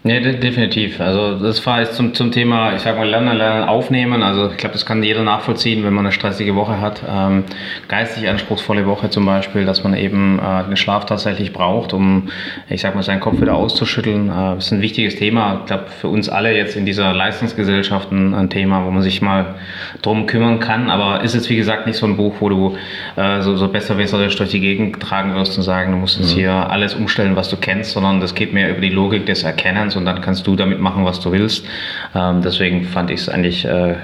[0.06, 1.00] Nee, de definitiv.
[1.00, 4.22] Also das war jetzt zum, zum Thema, ich sag mal, Lernen, Lernen, Aufnehmen.
[4.22, 7.02] Also ich glaube, das kann jeder nachvollziehen, wenn man eine stressige Woche hat.
[7.08, 7.44] Ähm,
[7.88, 12.28] geistig anspruchsvolle Woche zum Beispiel, dass man eben äh, den Schlaf tatsächlich braucht, um,
[12.68, 14.28] ich sag mal, seinen Kopf wieder auszuschütteln.
[14.28, 15.60] Äh, das ist ein wichtiges Thema.
[15.60, 19.22] Ich glaube, für uns alle jetzt in dieser Leistungsgesellschaft ein, ein, Thema, wo man sich
[19.22, 19.54] mal
[20.02, 20.90] drum kümmern kann.
[20.90, 22.76] Aber ist jetzt, wie gesagt, nicht so ein Buch, wo du
[23.16, 26.40] äh, so, so besserwisserisch durch die Gegend tragen wirst und sagen, du musst jetzt mhm.
[26.40, 29.93] hier alles umstellen, was du kennst, sondern das geht mehr über die Logik des Erkennens
[29.96, 31.66] und dann kannst du damit machen, was du willst.
[32.14, 33.96] Ähm, deswegen fand ich es eigentlich äh, äh,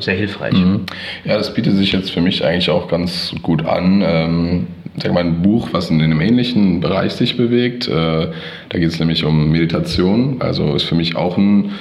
[0.00, 0.54] sehr hilfreich.
[0.54, 0.86] Mhm.
[1.24, 4.02] Ja, das bietet sich jetzt für mich eigentlich auch ganz gut an.
[4.04, 4.66] Ähm,
[4.96, 7.88] sag mal, ein Buch, was in einem ähnlichen Bereich sich bewegt.
[7.88, 8.28] Äh,
[8.68, 10.36] da geht es nämlich um Meditation.
[10.40, 11.72] Also ist für mich auch ein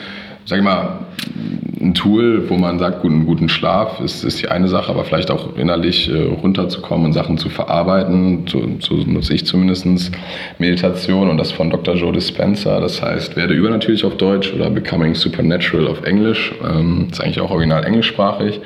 [0.45, 0.99] sag ich mal,
[1.83, 5.29] ein Tool, wo man sagt, guten, guten Schlaf ist, ist die eine Sache, aber vielleicht
[5.29, 8.45] auch innerlich äh, runterzukommen und Sachen zu verarbeiten.
[8.47, 10.11] So, so nutze ich zumindest
[10.59, 11.95] Meditation und das von Dr.
[11.95, 12.79] Joe Dispenza.
[12.79, 16.53] Das heißt, werde übernatürlich auf Deutsch oder Becoming Supernatural auf Englisch.
[16.63, 18.61] Ähm, ist eigentlich auch original englischsprachig.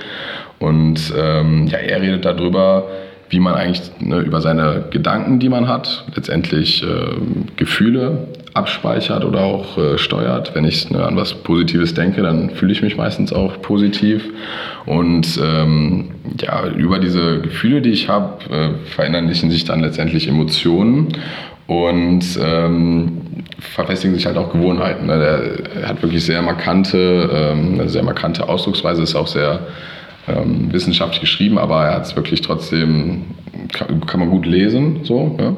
[0.60, 2.88] Und ähm, ja, er redet darüber,
[3.30, 6.88] wie man eigentlich ne, über seine Gedanken, die man hat, letztendlich äh,
[7.56, 10.56] Gefühle abspeichert oder auch äh, steuert.
[10.56, 14.24] Wenn ich ne, an was Positives denke, dann fühle ich mich meistens auch positiv.
[14.86, 16.12] Und ähm,
[16.42, 21.10] ja, über diese Gefühle, die ich habe, äh, verinnerlichen sich dann letztendlich Emotionen
[21.68, 23.22] und ähm,
[23.60, 25.08] verfestigen sich halt auch Gewohnheiten.
[25.08, 25.60] Ne?
[25.76, 29.60] Der hat wirklich sehr markante, ähm, sehr markante Ausdrucksweise, ist auch sehr
[30.28, 33.24] ähm, wissenschaftlich geschrieben, aber er hat es wirklich trotzdem,
[33.74, 35.02] kann, kann, man gut lesen.
[35.04, 35.56] So, ja?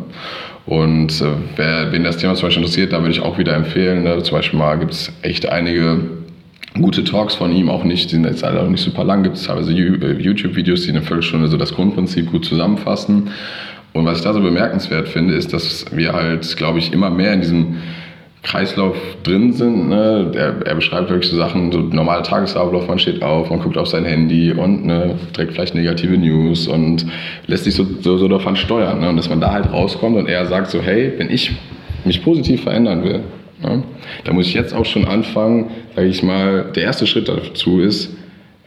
[0.65, 4.03] Und äh, wer, wen das Thema zum Beispiel interessiert, da würde ich auch wieder empfehlen.
[4.03, 4.21] Ne?
[4.21, 5.99] Zum Beispiel mal gibt es echt einige
[6.79, 9.38] gute Talks von ihm, auch nicht, die sind jetzt alle auch nicht super lang, gibt
[9.38, 13.32] es teilweise äh, YouTube-Videos, die eine Viertelstunde so das Grundprinzip gut zusammenfassen.
[13.93, 17.34] Und was ich da so bemerkenswert finde, ist, dass wir halt, glaube ich, immer mehr
[17.34, 17.77] in diesem
[18.43, 19.89] Kreislauf drin sind.
[19.89, 20.32] Ne?
[20.34, 23.88] Er, er, beschreibt wirklich so Sachen, so normaler Tagesablauf, man steht auf, man guckt auf
[23.88, 27.06] sein Handy und ne, trägt vielleicht negative News und
[27.47, 29.02] lässt sich so, so, so davon steuern.
[29.02, 29.10] Ne?
[29.10, 31.52] Und dass man da halt rauskommt und er sagt so, hey, wenn ich
[32.06, 33.23] mich positiv verändern will,
[33.62, 33.84] ne,
[34.23, 38.15] da muss ich jetzt auch schon anfangen, sage ich mal, der erste Schritt dazu ist,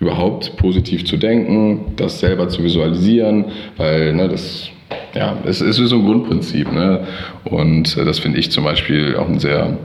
[0.01, 3.47] überhaupt positiv zu denken, das selber zu visualisieren,
[3.79, 4.72] weil ne, das
[5.15, 6.73] ja, es, ist so ein Grundprinzip.
[6.73, 7.07] Ne?
[7.45, 9.77] Und äh, das finde ich zum Beispiel auch ein sehr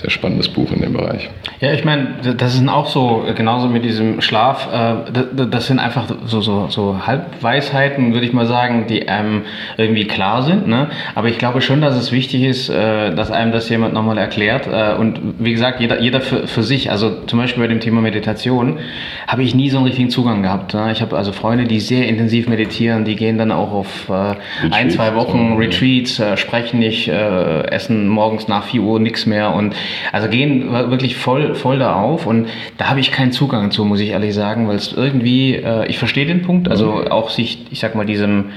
[0.00, 1.28] sehr spannendes Buch in dem Bereich.
[1.60, 6.06] Ja, ich meine, das ist auch so, genauso mit diesem Schlaf, äh, das sind einfach
[6.24, 9.42] so, so, so Halbweisheiten, würde ich mal sagen, die einem
[9.76, 10.68] irgendwie klar sind.
[10.68, 10.88] Ne?
[11.16, 14.68] Aber ich glaube schon, dass es wichtig ist, äh, dass einem das jemand nochmal erklärt.
[14.68, 16.92] Äh, und wie gesagt, jeder, jeder für, für sich.
[16.92, 18.78] Also zum Beispiel bei dem Thema Meditation
[19.26, 20.74] habe ich nie so einen richtigen Zugang gehabt.
[20.74, 20.92] Ne?
[20.92, 24.10] Ich habe also Freunde, die sehr intensiv meditieren, die gehen dann auch auf
[24.70, 29.74] ein, zwei Wochen Retreats, sprechen nicht, essen morgens nach 4 Uhr nichts mehr und
[30.12, 34.00] also gehen wirklich voll, voll da auf und da habe ich keinen Zugang zu, muss
[34.00, 37.80] ich ehrlich sagen, weil es irgendwie, äh, ich verstehe den Punkt, also auch sich, ich
[37.80, 38.52] sag mal, diesem,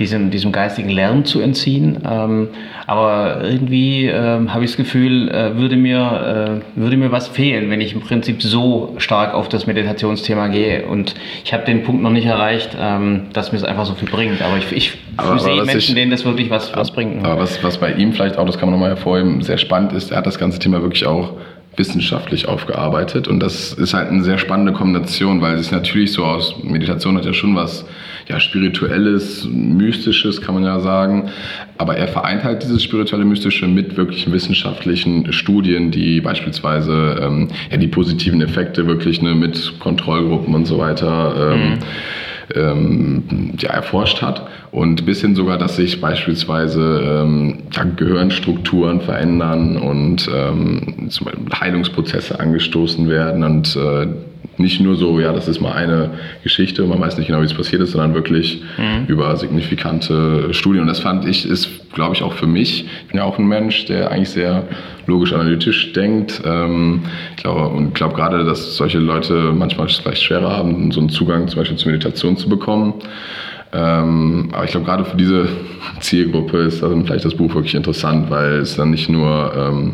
[0.00, 1.98] diesem, diesem geistigen Lärm zu entziehen.
[2.10, 2.48] Ähm,
[2.86, 7.70] aber irgendwie ähm, habe ich das Gefühl, äh, würde, mir, äh, würde mir was fehlen,
[7.70, 10.86] wenn ich im Prinzip so stark auf das Meditationsthema gehe.
[10.86, 14.08] Und ich habe den Punkt noch nicht erreicht, ähm, dass mir es einfach so viel
[14.08, 14.42] bringt.
[14.42, 17.24] Aber ich, ich aber, sehe aber Menschen, ich, denen das wirklich was, was bringt.
[17.24, 20.10] Aber was, was bei ihm vielleicht auch, das kann man nochmal hervorheben, sehr spannend ist,
[20.10, 21.34] er hat das ganze Thema wirklich auch
[21.76, 23.28] wissenschaftlich aufgearbeitet.
[23.28, 27.26] Und das ist halt eine sehr spannende Kombination, weil es natürlich so aus Meditation hat
[27.26, 27.84] ja schon was
[28.30, 31.30] ja, Spirituelles, Mystisches, kann man ja sagen.
[31.78, 37.76] Aber er vereint halt dieses spirituelle, Mystische mit wirklichen wissenschaftlichen Studien, die beispielsweise ähm, ja,
[37.76, 41.52] die positiven Effekte wirklich ne, mit Kontrollgruppen und so weiter.
[41.52, 41.78] Ähm, mhm
[42.54, 44.48] ähm, ja, erforscht hat.
[44.70, 51.10] Und bis hin sogar, dass sich beispielsweise ähm, ja, Gehirnstrukturen verändern und ähm,
[51.52, 54.06] Heilungsprozesse angestoßen werden und äh,
[54.56, 56.10] nicht nur so, ja, das ist mal eine
[56.42, 59.06] Geschichte, man weiß nicht genau, wie es passiert ist, sondern wirklich mhm.
[59.06, 60.82] über signifikante Studien.
[60.82, 63.46] Und das fand ich, ist, glaube ich, auch für mich, ich bin ja auch ein
[63.46, 64.64] Mensch, der eigentlich sehr
[65.06, 66.42] logisch-analytisch denkt.
[66.44, 67.02] Ähm,
[67.36, 71.48] ich glaube, und glaube gerade, dass solche Leute manchmal vielleicht schwerer haben, so einen Zugang
[71.48, 72.94] zum Beispiel zur Meditation zu bekommen.
[73.72, 75.48] Ähm, aber ich glaube, gerade für diese
[76.00, 79.92] Zielgruppe ist dann vielleicht das Buch wirklich interessant, weil es dann nicht nur ähm,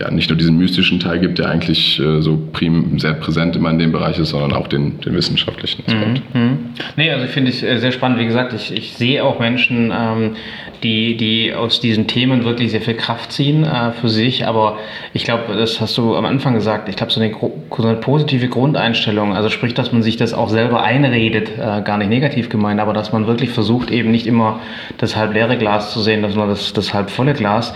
[0.00, 3.70] ja, nicht nur diesen mystischen Teil gibt, der eigentlich äh, so prim sehr präsent immer
[3.70, 6.34] in dem Bereich ist, sondern auch den, den wissenschaftlichen Aspekt.
[6.34, 6.40] Mhm.
[6.40, 6.58] mhm.
[6.96, 8.18] Nee, also finde ich äh, sehr spannend.
[8.18, 10.36] Wie gesagt, ich, ich sehe auch Menschen, ähm,
[10.82, 14.46] die, die aus diesen Themen wirklich sehr viel Kraft ziehen äh, für sich.
[14.46, 14.78] Aber
[15.12, 19.34] ich glaube, das hast du am Anfang gesagt, ich glaube, so, so eine, positive Grundeinstellung,
[19.34, 22.92] also sprich, dass man sich das auch selber einredet, äh, gar nicht negativ gemeint, aber
[22.92, 24.60] dass man wirklich versucht, eben nicht immer
[24.98, 27.74] das halb leere Glas zu sehen, sondern das, das halb volle Glas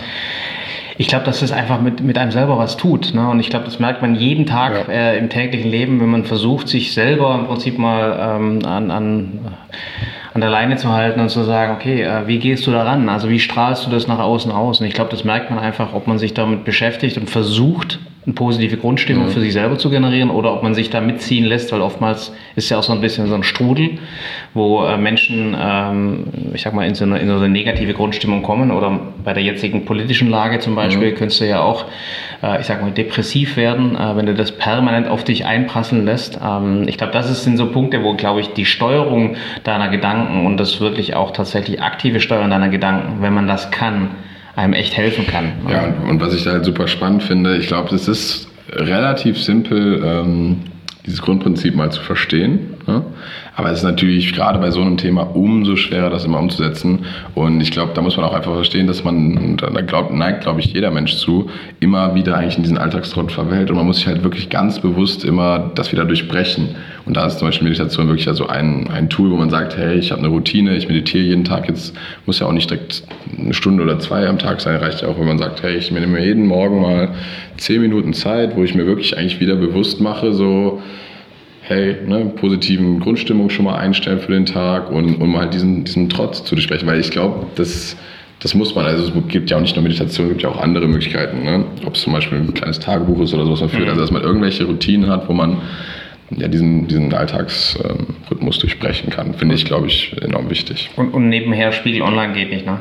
[0.97, 3.13] ich glaube, dass das einfach mit, mit einem selber was tut.
[3.13, 3.27] Ne?
[3.27, 4.93] Und ich glaube, das merkt man jeden Tag ja.
[4.93, 9.39] äh, im täglichen Leben, wenn man versucht, sich selber im Prinzip mal ähm, an, an,
[10.33, 13.09] an der Leine zu halten und zu sagen, okay, äh, wie gehst du daran?
[13.09, 14.81] Also wie strahlst du das nach außen aus?
[14.81, 18.33] Und ich glaube, das merkt man einfach, ob man sich damit beschäftigt und versucht, eine
[18.35, 19.31] positive Grundstimmung mhm.
[19.31, 22.69] für sich selber zu generieren oder ob man sich da mitziehen lässt, weil oftmals ist
[22.69, 23.99] ja auch so ein bisschen so ein Strudel,
[24.53, 28.41] wo äh, Menschen, ähm, ich sag mal, in so, eine, in so eine negative Grundstimmung
[28.41, 31.15] kommen oder bei der jetzigen politischen Lage zum Beispiel mhm.
[31.15, 31.85] könntest du ja auch,
[32.41, 36.39] äh, ich sag mal, depressiv werden, äh, wenn du das permanent auf dich einprasseln lässt.
[36.43, 40.57] Ähm, ich glaube, das sind so Punkte, wo, glaube ich, die Steuerung deiner Gedanken und
[40.57, 44.09] das wirklich auch tatsächlich aktive Steuern deiner Gedanken, wenn man das kann,
[44.55, 45.53] einem echt helfen kann.
[45.69, 50.01] Ja, und, was ich da halt super spannend finde, ich glaube, es ist relativ simpel,
[50.03, 50.57] ähm,
[51.05, 52.75] dieses Grundprinzip mal zu verstehen.
[52.87, 53.03] Ne?
[53.55, 57.05] Aber es ist natürlich gerade bei so einem Thema umso schwerer, das immer umzusetzen.
[57.35, 60.59] Und ich glaube, da muss man auch einfach verstehen, dass man, da glaubt, neigt, glaube
[60.59, 63.69] ich, jeder Mensch zu, immer wieder eigentlich in diesen Alltagstrott verwält.
[63.69, 66.75] Und man muss sich halt wirklich ganz bewusst immer das wieder durchbrechen.
[67.05, 69.95] Und da ist zum Beispiel Meditation wirklich also ein, ein Tool, wo man sagt, hey,
[69.95, 71.67] ich habe eine Routine, ich meditiere jeden Tag.
[71.67, 73.03] Jetzt muss ja auch nicht direkt
[73.37, 75.91] eine Stunde oder zwei am Tag sein, reicht ja auch, wenn man sagt, hey, ich
[75.91, 77.09] nehme mir jeden Morgen mal
[77.57, 80.81] zehn Minuten Zeit, wo ich mir wirklich eigentlich wieder bewusst mache, so,
[81.63, 86.09] hey, ne, positiven Grundstimmung schon mal einstellen für den Tag und um halt diesen, diesen
[86.09, 86.87] Trotz zu durchsprechen.
[86.87, 87.97] Weil ich glaube, das,
[88.39, 88.85] das muss man.
[88.85, 91.43] Also es gibt ja auch nicht nur Meditation, es gibt ja auch andere Möglichkeiten.
[91.43, 91.65] Ne?
[91.85, 93.83] Ob es zum Beispiel ein kleines Tagebuch ist oder so, was man führt.
[93.83, 93.89] Mhm.
[93.89, 95.61] Also dass man irgendwelche Routinen hat, wo man
[96.37, 100.89] ja, diesen, diesen Alltagsrhythmus durchbrechen kann, finde ich, glaube ich, enorm wichtig.
[100.95, 102.79] Und, und nebenher Spiegel Online geht nicht, ne?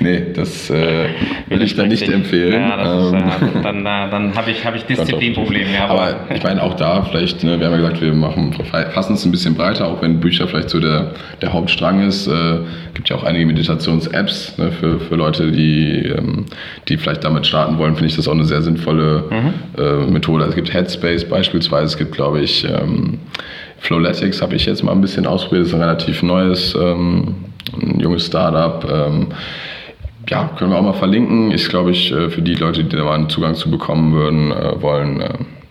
[0.00, 1.08] Nee, das äh,
[1.48, 2.52] würde ich dann nicht empfehlen.
[2.52, 5.72] Ja, ist, äh, dann, äh, dann habe ich, hab ich Disziplinprobleme.
[5.72, 8.52] Ja, aber, aber ich meine auch da vielleicht, ne, wir haben ja gesagt, wir machen,
[8.52, 12.26] fassen es ein bisschen breiter, auch wenn Bücher vielleicht so der, der Hauptstrang ist.
[12.26, 12.58] Äh,
[12.94, 16.46] gibt ja auch einige Meditations-Apps ne, für, für Leute, die, ähm,
[16.88, 19.54] die vielleicht damit starten wollen, finde ich das auch eine sehr sinnvolle mhm.
[19.80, 20.44] äh, Methode.
[20.44, 23.20] Also es gibt Headspace beispielsweise, es gibt, glaube ich, ähm,
[23.78, 27.36] Flowletics habe ich jetzt mal ein bisschen ausprobiert, das ist ein relativ neues ähm,
[27.72, 28.84] ein junges Startup.
[28.90, 29.28] Ähm,
[30.28, 31.50] ja, können wir auch mal verlinken.
[31.50, 34.52] Ist, glaube ich, äh, für die Leute, die da mal einen Zugang zu bekommen würden,
[34.52, 35.28] äh, wollen, äh,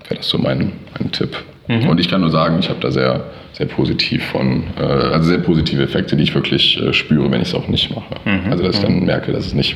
[0.08, 1.38] wäre das so mein, mein Tipp.
[1.68, 1.90] Mhm.
[1.90, 5.84] Und ich kann nur sagen, ich habe da sehr, sehr positiv von, also sehr positive
[5.84, 8.16] Effekte, die ich wirklich spüre, wenn ich es auch nicht mache.
[8.24, 8.52] Mhm.
[8.52, 9.06] Also dass ich dann mhm.
[9.06, 9.76] merke, dass es nicht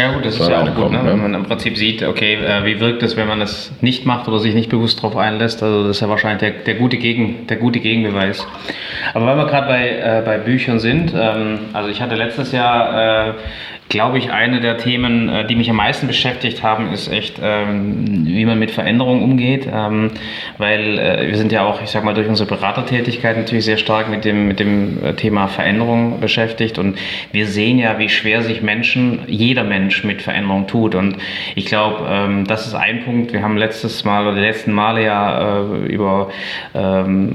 [0.00, 1.00] ja gut, das ist ja auch gut, kommt, ne?
[1.04, 4.28] wenn man im Prinzip sieht, okay, äh, wie wirkt es, wenn man es nicht macht
[4.28, 5.62] oder sich nicht bewusst darauf einlässt.
[5.62, 8.46] Also das ist ja wahrscheinlich der, der, gute, Gegen, der gute Gegenbeweis.
[9.14, 13.28] Aber weil wir gerade bei, äh, bei Büchern sind, ähm, also ich hatte letztes Jahr
[13.28, 13.32] äh,
[13.90, 18.24] glaube ich, eine der Themen, äh, die mich am meisten beschäftigt haben, ist echt, ähm,
[18.24, 19.68] wie man mit Veränderungen umgeht.
[19.70, 20.12] Ähm,
[20.58, 24.08] weil äh, wir sind ja auch, ich sag mal, durch unsere Beratertätigkeit natürlich sehr stark
[24.08, 26.78] mit dem, mit dem äh, Thema Veränderung beschäftigt.
[26.78, 26.98] Und
[27.32, 30.94] wir sehen ja, wie schwer sich Menschen, jeder Mensch mit Veränderung tut.
[30.94, 31.16] Und
[31.56, 33.32] ich glaube, ähm, das ist ein Punkt.
[33.32, 36.30] Wir haben letztes Mal oder die letzten Male ja über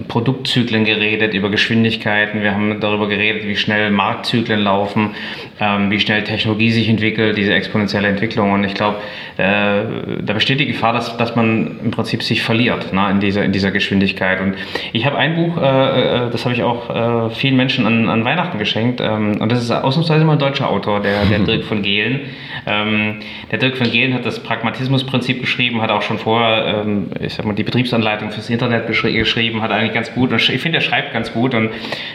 [0.08, 2.41] Produktzyklen geredet, über Geschwindigkeiten.
[2.41, 5.12] Wir haben darüber geredet, wie schnell Marktzyklen laufen,
[5.60, 8.52] wie schnell Technologie Technologie sich entwickelt, diese exponentielle Entwicklung.
[8.52, 8.98] Und ich glaube,
[9.38, 13.44] äh, da besteht die Gefahr, dass, dass man im Prinzip sich verliert ne, in, dieser,
[13.44, 14.40] in dieser Geschwindigkeit.
[14.42, 14.54] Und
[14.94, 18.24] ich habe ein Buch, äh, äh das habe ich auch äh, vielen Menschen an, an
[18.24, 19.02] Weihnachten geschenkt.
[19.02, 22.22] Ähm, und das ist ausnahmsweise mal ein deutscher Autor, der, der Dirk von Gehlen.
[22.68, 27.34] Ähm, der Dirk von Gehlen hat das Pragmatismusprinzip geschrieben, hat auch schon vorher, ähm, ich
[27.34, 30.82] sag mal, die Betriebsanleitung fürs Internet geschrieben, hat eigentlich ganz gut, und ich finde, er
[30.82, 31.72] schreibt ganz gut und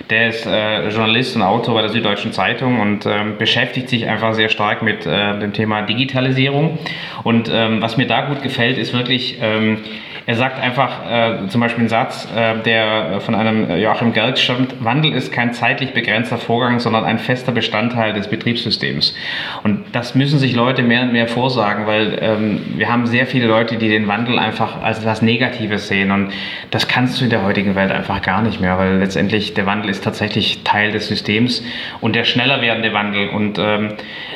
[0.09, 4.19] der ist äh, Journalist und Autor bei der Süddeutschen Zeitung und ähm, beschäftigt sich einfach
[4.35, 6.78] sehr stark mit äh, dem Thema Digitalisierung.
[7.22, 9.78] Und ähm, was mir da gut gefällt, ist wirklich, ähm,
[10.26, 14.85] er sagt einfach äh, zum Beispiel einen Satz, äh, der von einem Joachim Gerz stammt,
[14.85, 19.14] Wandel ist kein zeitlich begrenzter Vorgang, sondern ein fester Bestandteil des Betriebssystems.
[19.62, 23.46] Und das müssen sich Leute mehr und mehr vorsagen, weil ähm, wir haben sehr viele
[23.46, 26.11] Leute, die den Wandel einfach als etwas Negatives sehen.
[26.11, 26.33] Und
[26.70, 29.90] das kannst du in der heutigen Welt einfach gar nicht mehr, weil letztendlich der Wandel
[29.90, 31.62] ist tatsächlich Teil des Systems
[32.00, 33.28] und der schneller werdende Wandel.
[33.30, 33.94] Und ähm,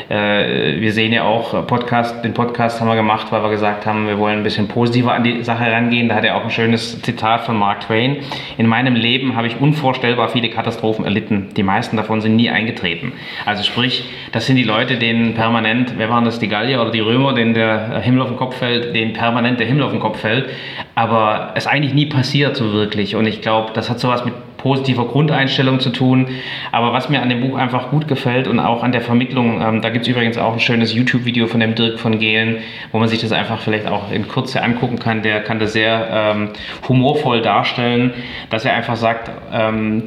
[0.09, 4.07] äh, wir sehen ja auch, Podcast, den Podcast haben wir gemacht, weil wir gesagt haben,
[4.07, 6.09] wir wollen ein bisschen positiver an die Sache herangehen.
[6.09, 8.19] Da hat er auch ein schönes Zitat von Mark Twain.
[8.57, 11.49] In meinem Leben habe ich unvorstellbar viele Katastrophen erlitten.
[11.57, 13.13] Die meisten davon sind nie eingetreten.
[13.45, 17.01] Also sprich, das sind die Leute, denen permanent, wer waren das, die Gallier oder die
[17.01, 20.21] Römer, denen der Himmel auf den Kopf fällt, denen permanent der Himmel auf den Kopf
[20.21, 20.49] fällt,
[20.95, 23.17] aber es eigentlich nie passiert so wirklich.
[23.17, 26.29] Und ich glaube, das hat sowas mit positiver Grundeinstellung zu tun.
[26.73, 29.83] Aber was mir an dem Buch einfach gut gefällt und auch an der Vermittlung, ähm,
[29.83, 32.57] da gibt es übrigens auch ein schönes YouTube-Video von dem Dirk von Gehlen,
[32.91, 35.21] wo man sich das einfach vielleicht auch in Kürze angucken kann.
[35.23, 36.49] Der kann das sehr ähm,
[36.89, 38.15] humorvoll darstellen,
[38.49, 40.05] dass er einfach sagt, ähm,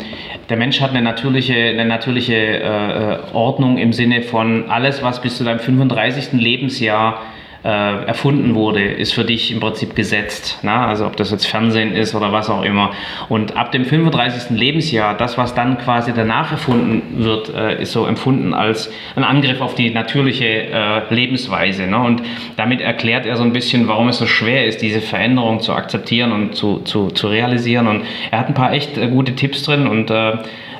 [0.49, 5.37] der Mensch hat eine natürliche, eine natürliche äh, Ordnung im Sinne von alles, was bis
[5.37, 6.33] zu deinem 35.
[6.33, 7.21] Lebensjahr
[7.67, 10.59] äh, erfunden wurde, ist für dich im Prinzip gesetzt.
[10.61, 10.87] Na?
[10.87, 12.91] Also ob das jetzt Fernsehen ist oder was auch immer.
[13.27, 14.57] Und ab dem 35.
[14.57, 19.59] Lebensjahr, das, was dann quasi danach erfunden wird, äh, ist so empfunden als ein Angriff
[19.59, 21.87] auf die natürliche äh, Lebensweise.
[21.87, 21.99] Ne?
[21.99, 22.21] Und
[22.55, 26.31] damit erklärt er so ein bisschen, warum es so schwer ist, diese Veränderung zu akzeptieren
[26.31, 27.87] und zu, zu, zu realisieren.
[27.87, 30.09] Und er hat ein paar echt äh, gute Tipps drin und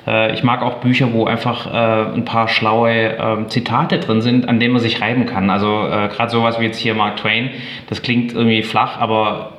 [0.08, 4.48] äh, ich mag auch Bücher, wo einfach äh, ein paar schlaue äh, Zitate drin sind,
[4.48, 5.50] an denen man sich reiben kann.
[5.50, 7.50] Also äh, gerade sowas wie jetzt hier Mark Twain,
[7.89, 9.52] das klingt irgendwie flach, aber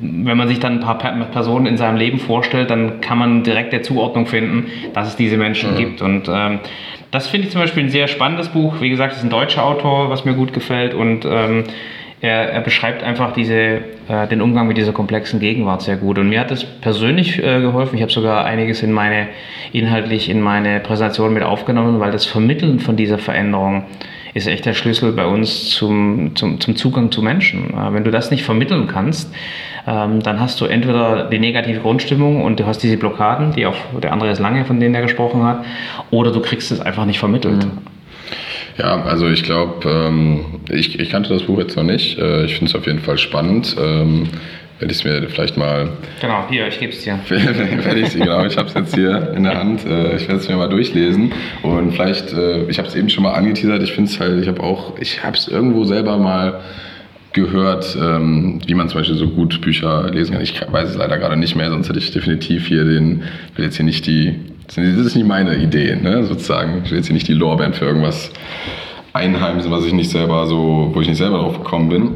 [0.00, 3.72] wenn man sich dann ein paar Personen in seinem Leben vorstellt, dann kann man direkt
[3.72, 5.76] der Zuordnung finden, dass es diese Menschen mhm.
[5.76, 6.02] gibt.
[6.02, 6.60] Und ähm,
[7.10, 8.80] das finde ich zum Beispiel ein sehr spannendes Buch.
[8.80, 11.64] Wie gesagt, es ist ein deutscher Autor, was mir gut gefällt und ähm,
[12.20, 13.54] er, er, beschreibt einfach diese,
[14.08, 16.18] äh, den Umgang mit dieser komplexen Gegenwart sehr gut.
[16.18, 17.96] Und mir hat es persönlich äh, geholfen.
[17.96, 19.28] Ich habe sogar einiges in meine,
[19.72, 23.84] inhaltlich in meine Präsentation mit aufgenommen, weil das Vermitteln von dieser Veränderung
[24.34, 27.70] ist echt der Schlüssel bei uns zum, zum, zum Zugang zu Menschen.
[27.70, 29.32] Äh, wenn du das nicht vermitteln kannst,
[29.86, 33.76] ähm, dann hast du entweder die negative Grundstimmung und du hast diese Blockaden, die auch
[34.02, 35.64] der Andreas Lange, von denen er gesprochen hat,
[36.10, 37.64] oder du kriegst es einfach nicht vermittelt.
[37.64, 37.97] Mhm.
[38.78, 42.16] Ja, also ich glaube, ähm, ich, ich kannte das Buch jetzt noch nicht.
[42.16, 43.76] Äh, ich finde es auf jeden Fall spannend.
[43.78, 44.28] Ähm,
[44.78, 45.88] werde ich es mir vielleicht mal.
[46.20, 47.18] Genau, hier, ich gebe es dir.
[47.28, 49.84] werde ich genau, ich habe es jetzt hier in der Hand.
[49.84, 51.32] Äh, ich werde es mir mal durchlesen
[51.64, 53.82] und vielleicht, äh, ich habe es eben schon mal angeteasert.
[53.82, 56.60] Ich finde es halt, ich habe auch, ich habe es irgendwo selber mal
[57.32, 60.42] gehört, ähm, wie man zum Beispiel so gut Bücher lesen kann.
[60.42, 63.24] Ich weiß es leider gerade nicht mehr, sonst hätte ich definitiv hier den,
[63.56, 64.36] will jetzt hier nicht die
[64.76, 66.82] das ist nicht meine Idee, ne, sozusagen.
[66.84, 68.30] Ich will jetzt hier nicht die Lorbeeren für irgendwas
[69.12, 72.10] einheimsen, was ich nicht selber so, wo ich nicht selber drauf gekommen bin.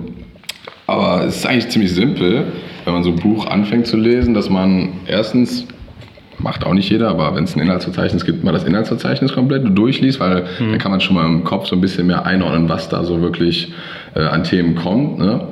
[0.87, 2.45] Aber es ist eigentlich ziemlich simpel,
[2.85, 5.67] wenn man so ein Buch anfängt zu lesen, dass man erstens
[6.39, 10.19] macht auch nicht jeder, aber wenn es ein Inhaltsverzeichnis gibt, mal das Inhaltsverzeichnis komplett durchliest,
[10.21, 10.71] weil mhm.
[10.71, 13.21] dann kann man schon mal im Kopf so ein bisschen mehr einordnen, was da so
[13.21, 13.73] wirklich
[14.15, 15.19] äh, an Themen kommt.
[15.19, 15.49] Ne?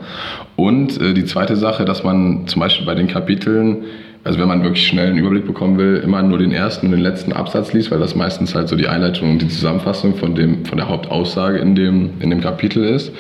[0.56, 3.84] Und äh, die zweite Sache, dass man zum Beispiel bei den Kapiteln
[4.22, 7.00] also wenn man wirklich schnell einen Überblick bekommen will, immer nur den ersten und den
[7.00, 10.64] letzten Absatz liest, weil das meistens halt so die Einleitung und die Zusammenfassung von, dem,
[10.66, 13.12] von der Hauptaussage in dem, in dem Kapitel ist.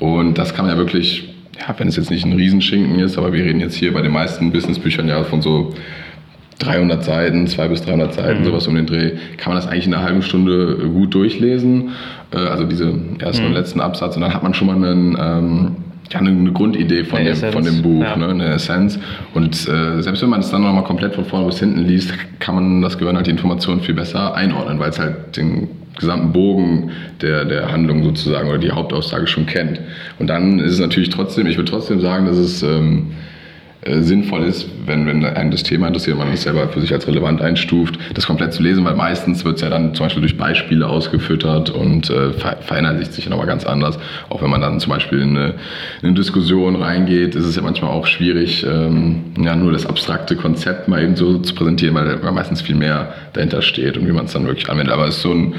[0.00, 3.32] Und das kann man ja wirklich, ja, wenn es jetzt nicht ein Riesenschinken ist, aber
[3.32, 5.74] wir reden jetzt hier bei den meisten Businessbüchern ja von so
[6.58, 8.44] 300 Seiten, 200 bis 300 Seiten, mhm.
[8.44, 11.90] sowas um den Dreh, kann man das eigentlich in einer halben Stunde gut durchlesen.
[12.32, 13.50] Äh, also diese ersten mhm.
[13.50, 14.16] und letzten Absatz.
[14.16, 15.16] Und dann hat man schon mal einen...
[15.20, 15.76] Ähm,
[16.10, 18.16] ja, eine, Grundidee von, dem, von dem Buch, ja.
[18.16, 18.98] ne, eine Essenz.
[19.34, 22.54] Und äh, selbst wenn man es dann nochmal komplett von vorne bis hinten liest, kann
[22.54, 25.68] man das Gehirn halt die Informationen viel besser einordnen, weil es halt den
[25.98, 26.90] gesamten Bogen
[27.20, 29.80] der, der Handlung sozusagen oder die Hauptaussage schon kennt.
[30.18, 33.08] Und dann ist es natürlich trotzdem, ich würde trotzdem sagen, dass es ähm,
[33.82, 37.06] äh, sinnvoll ist, wenn, wenn einen das Thema interessiert, man es selber für sich als
[37.06, 40.36] relevant einstuft, das komplett zu lesen, weil meistens wird es ja dann zum Beispiel durch
[40.36, 43.98] Beispiele ausgefüttert und äh, ver verändert sich nochmal ganz anders.
[44.30, 45.54] Auch wenn man dann zum Beispiel in eine,
[46.02, 50.34] in eine, Diskussion reingeht, ist es ja manchmal auch schwierig, ähm, ja, nur das abstrakte
[50.34, 54.12] Konzept mal eben so zu präsentieren, weil, weil meistens viel mehr dahinter steht und wie
[54.12, 54.92] man es dann wirklich anwendet.
[54.92, 55.54] Aber es ist so ein,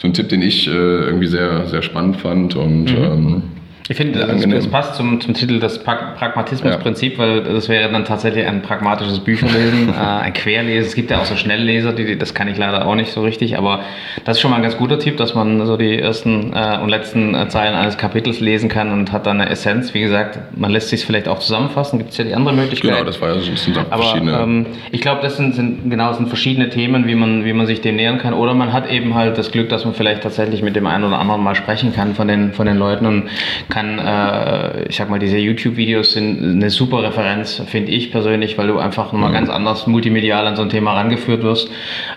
[0.00, 3.04] so ein Tipp, den ich äh, irgendwie sehr, sehr spannend fand und mhm.
[3.04, 3.42] ähm,
[3.86, 7.18] ich finde, das, das, passt zum, zum Titel das Pragmatismusprinzip, ja.
[7.18, 10.88] weil das wäre dann tatsächlich ein pragmatisches Bücherlesen, äh, ein Querlesen.
[10.88, 13.58] Es gibt ja auch so Schnellleser, die, das kann ich leider auch nicht so richtig,
[13.58, 13.80] aber
[14.24, 16.88] das ist schon mal ein ganz guter Tipp, dass man so die ersten äh, und
[16.88, 19.92] letzten äh, Zeilen eines Kapitels lesen kann und hat dann eine Essenz.
[19.92, 22.90] Wie gesagt, man lässt sich vielleicht auch zusammenfassen, gibt es ja die andere Möglichkeit.
[22.90, 24.32] Genau, das war ja so ein bisschen aber, verschiedene.
[24.32, 27.82] Ähm, ich glaube, das sind, sind, genau, sind verschiedene Themen, wie man, wie man sich
[27.82, 28.32] dem nähern kann.
[28.32, 31.18] Oder man hat eben halt das Glück, dass man vielleicht tatsächlich mit dem einen oder
[31.18, 33.28] anderen mal sprechen kann von den, von den Leuten und
[33.74, 38.68] kann äh, ich sag mal, diese YouTube-Videos sind eine super Referenz, finde ich persönlich, weil
[38.68, 39.34] du einfach nochmal mhm.
[39.34, 41.68] ganz anders multimedial an so ein Thema rangeführt wirst.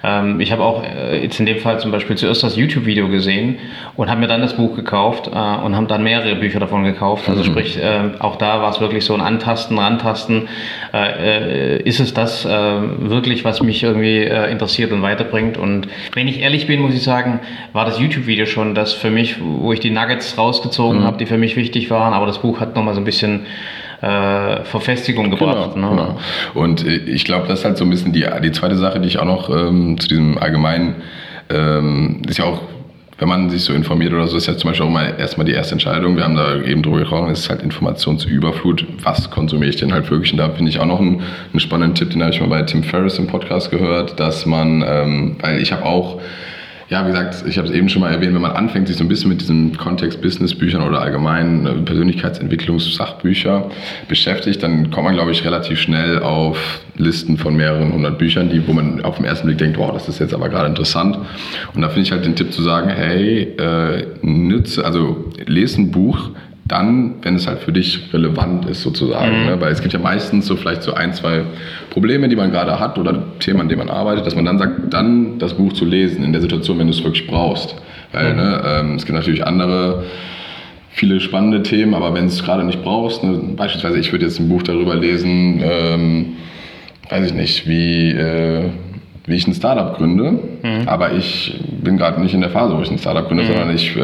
[0.04, 3.58] Ähm, ich habe auch äh, jetzt in dem Fall zum Beispiel zuerst das YouTube-Video gesehen
[3.96, 7.28] und habe mir dann das Buch gekauft äh, und habe dann mehrere Bücher davon gekauft.
[7.28, 7.46] Also mhm.
[7.46, 10.50] sprich, äh, auch da war es wirklich so ein Antasten, Rantasten.
[10.94, 15.58] Äh, äh, ist es das wirklich, was mich irgendwie interessiert und weiterbringt?
[15.58, 17.40] Und wenn ich ehrlich bin, muss ich sagen,
[17.74, 21.04] war das YouTube-Video schon das für mich, wo ich die Nuggets rausgezogen mhm.
[21.04, 22.14] habe, die für mich wichtig waren.
[22.14, 23.46] Aber das Buch hat nochmal so ein bisschen
[24.02, 25.74] äh, Verfestigung gebracht.
[25.74, 26.02] Genau, ne?
[26.02, 26.20] genau.
[26.54, 29.08] Und äh, ich glaube, das ist halt so ein bisschen die, die zweite Sache, die
[29.08, 30.96] ich auch noch ähm, zu diesem allgemeinen,
[31.50, 32.62] ähm, ist ja auch
[33.20, 35.54] wenn man sich so informiert oder so, ist ja zum Beispiel auch mal erstmal die
[35.54, 36.16] erste Entscheidung.
[36.18, 38.86] Wir haben da eben drüber gesprochen, es ist halt Informationsüberflut.
[39.02, 40.32] Was konsumiere ich denn halt wirklich?
[40.32, 42.62] Und da finde ich auch noch einen, einen, spannenden Tipp, den habe ich mal bei
[42.62, 46.22] Tim Ferriss im Podcast gehört, dass man, ähm, weil ich habe auch
[46.90, 49.04] ja, wie gesagt, ich habe es eben schon mal erwähnt, wenn man anfängt, sich so
[49.04, 53.70] ein bisschen mit diesem Kontext Business-Büchern oder allgemein äh, Persönlichkeitsentwicklungssachbücher
[54.08, 58.66] beschäftigt, dann kommt man, glaube ich, relativ schnell auf Listen von mehreren hundert Büchern, die,
[58.66, 61.18] wo man auf den ersten Blick denkt, wow, das ist jetzt aber gerade interessant.
[61.74, 65.92] Und da finde ich halt den Tipp zu sagen, hey, äh, nütze, also lese ein
[65.92, 66.32] Buch,
[66.68, 69.42] dann, wenn es halt für dich relevant ist sozusagen.
[69.42, 69.46] Mhm.
[69.46, 69.62] Ne?
[69.62, 71.44] Weil es gibt ja meistens so vielleicht so ein, zwei
[71.90, 74.94] Probleme, die man gerade hat oder Themen, an denen man arbeitet, dass man dann sagt,
[74.94, 77.76] dann das Buch zu lesen in der Situation, wenn du es wirklich brauchst.
[78.12, 78.38] Weil mhm.
[78.38, 80.06] ne, ähm, es gibt natürlich andere
[80.90, 84.40] viele spannende Themen, aber wenn du es gerade nicht brauchst, ne, beispielsweise ich würde jetzt
[84.40, 86.26] ein Buch darüber lesen, ähm,
[87.10, 88.70] weiß ich nicht, wie äh,
[89.28, 90.32] wie ich ein Startup gründe,
[90.64, 90.88] mhm.
[90.88, 93.48] aber ich bin gerade nicht in der Phase, wo ich ein Startup gründe, mhm.
[93.48, 94.00] sondern ich äh,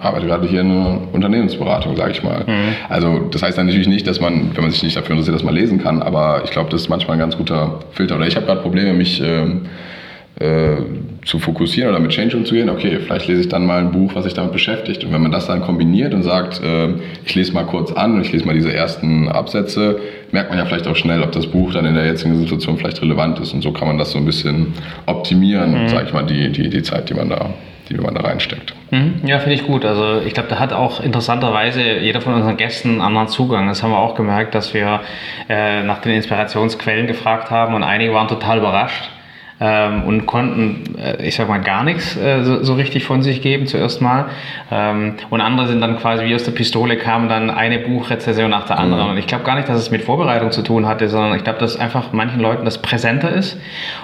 [0.00, 2.40] arbeite gerade hier in einer Unternehmensberatung, sage ich mal.
[2.46, 2.74] Mhm.
[2.88, 5.44] Also das heißt dann natürlich nicht, dass man, wenn man sich nicht dafür interessiert, dass
[5.44, 8.16] man lesen kann, aber ich glaube, das ist manchmal ein ganz guter Filter.
[8.16, 9.44] Oder ich habe gerade Probleme, mich äh,
[10.38, 10.76] äh,
[11.24, 14.24] zu fokussieren oder mit Change umzugehen, okay, vielleicht lese ich dann mal ein Buch, was
[14.24, 15.02] sich damit beschäftigt.
[15.02, 16.88] Und wenn man das dann kombiniert und sagt, äh,
[17.24, 19.98] ich lese mal kurz an und ich lese mal diese ersten Absätze,
[20.32, 23.00] merkt man ja vielleicht auch schnell, ob das Buch dann in der jetzigen Situation vielleicht
[23.00, 23.54] relevant ist.
[23.54, 24.74] Und so kann man das so ein bisschen
[25.06, 25.88] optimieren, mhm.
[25.88, 27.50] sage ich mal, die, die, die Zeit, die man da
[27.88, 28.74] die man da reinsteckt.
[28.90, 29.20] Mhm.
[29.24, 29.84] Ja, finde ich gut.
[29.84, 33.68] Also ich glaube, da hat auch interessanterweise jeder von unseren Gästen einen anderen Zugang.
[33.68, 35.02] Das haben wir auch gemerkt, dass wir
[35.48, 39.08] äh, nach den Inspirationsquellen gefragt haben und einige waren total überrascht
[39.60, 43.40] ähm, und konnten, äh, ich sag mal, gar nichts äh, so, so, richtig von sich
[43.40, 44.26] geben zuerst mal.
[44.70, 48.66] Ähm, und andere sind dann quasi wie aus der Pistole kamen dann eine Buchrezession nach
[48.66, 49.04] der anderen.
[49.04, 49.10] Mhm.
[49.12, 51.58] Und ich glaube gar nicht, dass es mit Vorbereitung zu tun hatte, sondern ich glaube,
[51.58, 53.58] dass einfach manchen Leuten das präsenter ist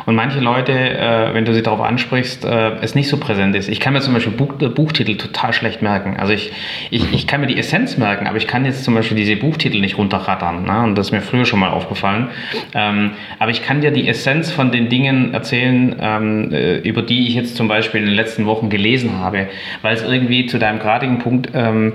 [0.06, 3.68] und manche Leute, äh, wenn du sie darauf ansprichst, äh, es nicht so präsent ist.
[3.68, 6.16] Ich kann mir zum Beispiel Buch, äh, Buchtitel total schlecht merken.
[6.18, 6.52] Also ich,
[6.90, 9.80] ich, ich kann mir die Essenz merken, aber ich kann jetzt zum Beispiel diese Buchtitel
[9.80, 10.64] nicht runterrattern.
[10.64, 10.82] Ne?
[10.82, 12.30] Und das ist mir früher schon mal aufgefallen.
[12.74, 17.26] Ähm, aber ich kann dir die Essenz von den Dingen erzählen, ähm, äh, über die
[17.26, 19.48] ich jetzt zum Beispiel in den letzten Wochen gelesen habe,
[19.82, 21.94] weil es irgendwie zu deinem gradigen Punkt, ähm,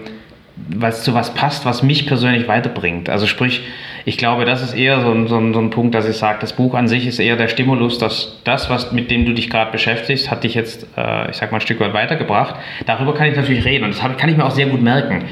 [0.82, 3.10] es zu was passt, was mich persönlich weiterbringt.
[3.10, 3.62] Also sprich,
[4.06, 6.40] ich glaube, das ist eher so ein, so ein, so ein Punkt, dass ich sage,
[6.42, 9.50] das Buch an sich ist eher der Stimulus, dass das, was mit dem du dich
[9.50, 12.56] gerade beschäftigst, hat dich jetzt, äh, ich sag mal, ein Stück weit weitergebracht.
[12.86, 15.26] Darüber kann ich natürlich reden und das kann ich mir auch sehr gut merken.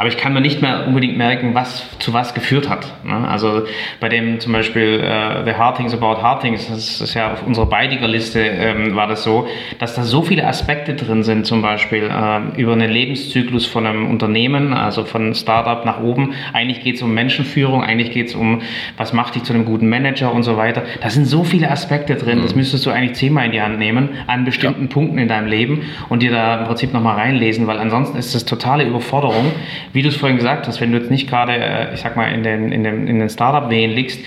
[0.00, 2.90] Aber ich kann mir nicht mehr unbedingt merken, was zu was geführt hat.
[3.04, 3.28] Ne?
[3.28, 3.64] Also
[4.00, 7.46] bei dem zum Beispiel uh, The Hard Things About Hard Things, das ist ja auf
[7.46, 9.46] unserer beidiger Liste, ähm, war das so,
[9.78, 14.08] dass da so viele Aspekte drin sind, zum Beispiel äh, über einen Lebenszyklus von einem
[14.08, 16.32] Unternehmen, also von Startup nach oben.
[16.54, 18.62] Eigentlich geht es um Menschenführung, eigentlich geht es um,
[18.96, 20.82] was macht dich zu einem guten Manager und so weiter.
[21.02, 22.42] Da sind so viele Aspekte drin, mhm.
[22.44, 24.88] das müsstest du eigentlich zehnmal in die Hand nehmen an bestimmten ja.
[24.88, 28.46] Punkten in deinem Leben und dir da im Prinzip nochmal reinlesen, weil ansonsten ist das
[28.46, 29.52] totale Überforderung
[29.92, 32.26] wie du es vorhin gesagt hast, wenn du jetzt nicht gerade, äh, ich sag mal,
[32.26, 34.20] in den, in den, in den Startup-Wehen liegst,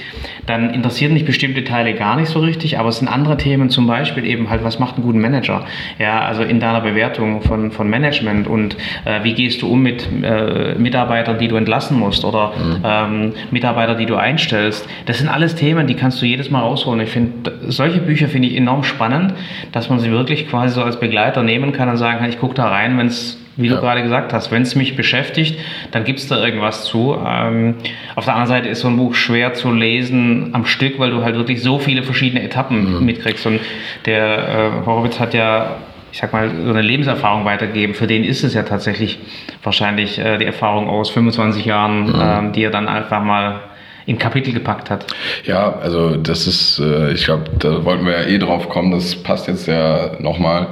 [0.45, 3.87] dann interessieren dich bestimmte Teile gar nicht so richtig, aber es sind andere Themen, zum
[3.87, 5.65] Beispiel eben halt, was macht einen guten Manager?
[5.99, 10.07] Ja, also in deiner Bewertung von, von Management und äh, wie gehst du um mit
[10.21, 12.83] äh, Mitarbeitern, die du entlassen musst oder mhm.
[12.83, 14.87] ähm, Mitarbeiter, die du einstellst.
[15.05, 16.99] Das sind alles Themen, die kannst du jedes Mal rausholen.
[17.01, 19.33] Ich finde, solche Bücher finde ich enorm spannend,
[19.71, 22.55] dass man sie wirklich quasi so als Begleiter nehmen kann und sagen kann, ich gucke
[22.55, 23.75] da rein, wenn es wie ja.
[23.75, 25.59] du gerade gesagt hast, wenn es mich beschäftigt,
[25.91, 27.17] dann gibt es da irgendwas zu.
[27.25, 27.75] Ähm,
[28.15, 31.23] auf der anderen Seite ist so ein Buch schwer zu lesen am Stück, weil du
[31.23, 33.05] halt wirklich so viele verschiedene Etappen mhm.
[33.05, 33.45] mitkriegst.
[33.45, 33.59] Und
[34.05, 35.77] der äh, Horowitz hat ja,
[36.11, 37.95] ich sag mal, so eine Lebenserfahrung weitergegeben.
[37.95, 39.19] Für den ist es ja tatsächlich
[39.61, 42.21] wahrscheinlich äh, die Erfahrung aus 25 Jahren, mhm.
[42.21, 43.61] ähm, die er dann einfach mal
[44.05, 45.05] in Kapitel gepackt hat.
[45.45, 49.15] Ja, also das ist, äh, ich glaube, da wollten wir ja eh drauf kommen, das
[49.15, 50.67] passt jetzt ja nochmal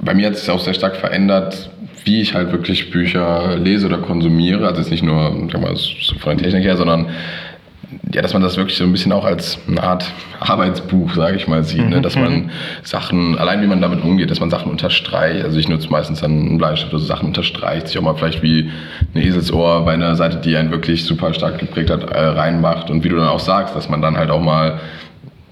[0.00, 1.70] bei mir hat es sich auch sehr stark verändert,
[2.04, 4.66] wie ich halt wirklich Bücher lese oder konsumiere.
[4.66, 7.06] Also jetzt nicht nur mal, so von der Technik her, sondern
[8.14, 11.48] ja, dass man das wirklich so ein bisschen auch als eine Art Arbeitsbuch, sage ich
[11.48, 11.88] mal, sieht.
[11.88, 11.98] Ne?
[11.98, 12.50] Mhm, dass man mhm.
[12.82, 15.44] Sachen, allein wie man damit umgeht, dass man Sachen unterstreicht.
[15.44, 18.42] Also ich nutze meistens dann einen Bleistift oder so Sachen unterstreicht, sich auch mal vielleicht
[18.42, 18.70] wie
[19.14, 22.90] ein Eselsohr bei einer Seite, die einen wirklich super stark geprägt hat, äh, reinmacht.
[22.90, 24.78] Und wie du dann auch sagst, dass man dann halt auch mal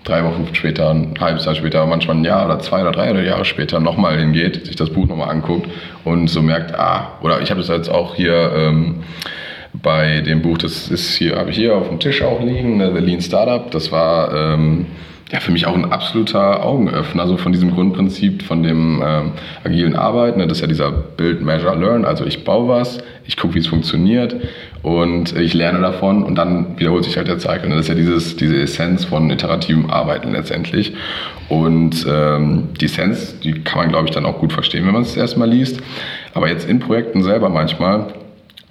[0.09, 3.23] drei Wochen später, ein halbes Jahr später, manchmal ein Jahr oder zwei oder drei oder
[3.23, 5.69] Jahre später nochmal hingeht, sich das Buch nochmal anguckt
[6.05, 9.03] und so merkt, ah, oder ich habe das jetzt auch hier ähm,
[9.75, 12.93] bei dem Buch, das ist hier, habe ich hier auf dem Tisch auch liegen, ne,
[12.95, 14.87] The Lean Startup, das war, ähm,
[15.31, 19.95] ja, für mich auch ein absoluter Augenöffner, also von diesem Grundprinzip von dem ähm, agilen
[19.95, 20.39] Arbeiten.
[20.39, 20.47] Ne?
[20.47, 22.07] Das ist ja dieser Build, Measure, Learn.
[22.07, 24.37] Also ich baue was, ich gucke, wie es funktioniert
[24.83, 27.69] und ich lerne davon und dann wiederholt sich halt der Cycle.
[27.69, 27.77] Ne?
[27.77, 30.95] Das ist ja dieses, diese Essenz von iterativem Arbeiten letztendlich.
[31.51, 35.03] Und ähm, die Essenz, die kann man, glaube ich, dann auch gut verstehen, wenn man
[35.03, 35.81] es erstmal liest.
[36.33, 38.07] Aber jetzt in Projekten selber manchmal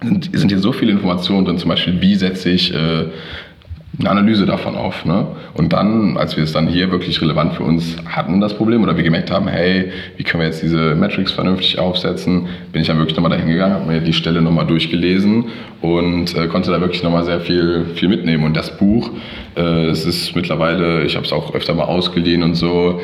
[0.01, 3.05] sind, sind hier so viele Informationen drin, zum Beispiel, wie setze ich äh,
[3.99, 5.05] eine Analyse davon auf.
[5.05, 5.25] Ne?
[5.55, 8.95] Und dann, als wir es dann hier wirklich relevant für uns hatten, das Problem, oder
[8.95, 12.99] wir gemerkt haben, hey, wie können wir jetzt diese Metrics vernünftig aufsetzen, bin ich dann
[12.99, 15.45] wirklich nochmal dahin gegangen, habe mir die Stelle nochmal durchgelesen
[15.81, 18.43] und äh, konnte da wirklich nochmal sehr viel, viel mitnehmen.
[18.43, 19.09] Und das Buch,
[19.55, 23.01] äh, es ist mittlerweile, ich habe es auch öfter mal ausgeliehen und so,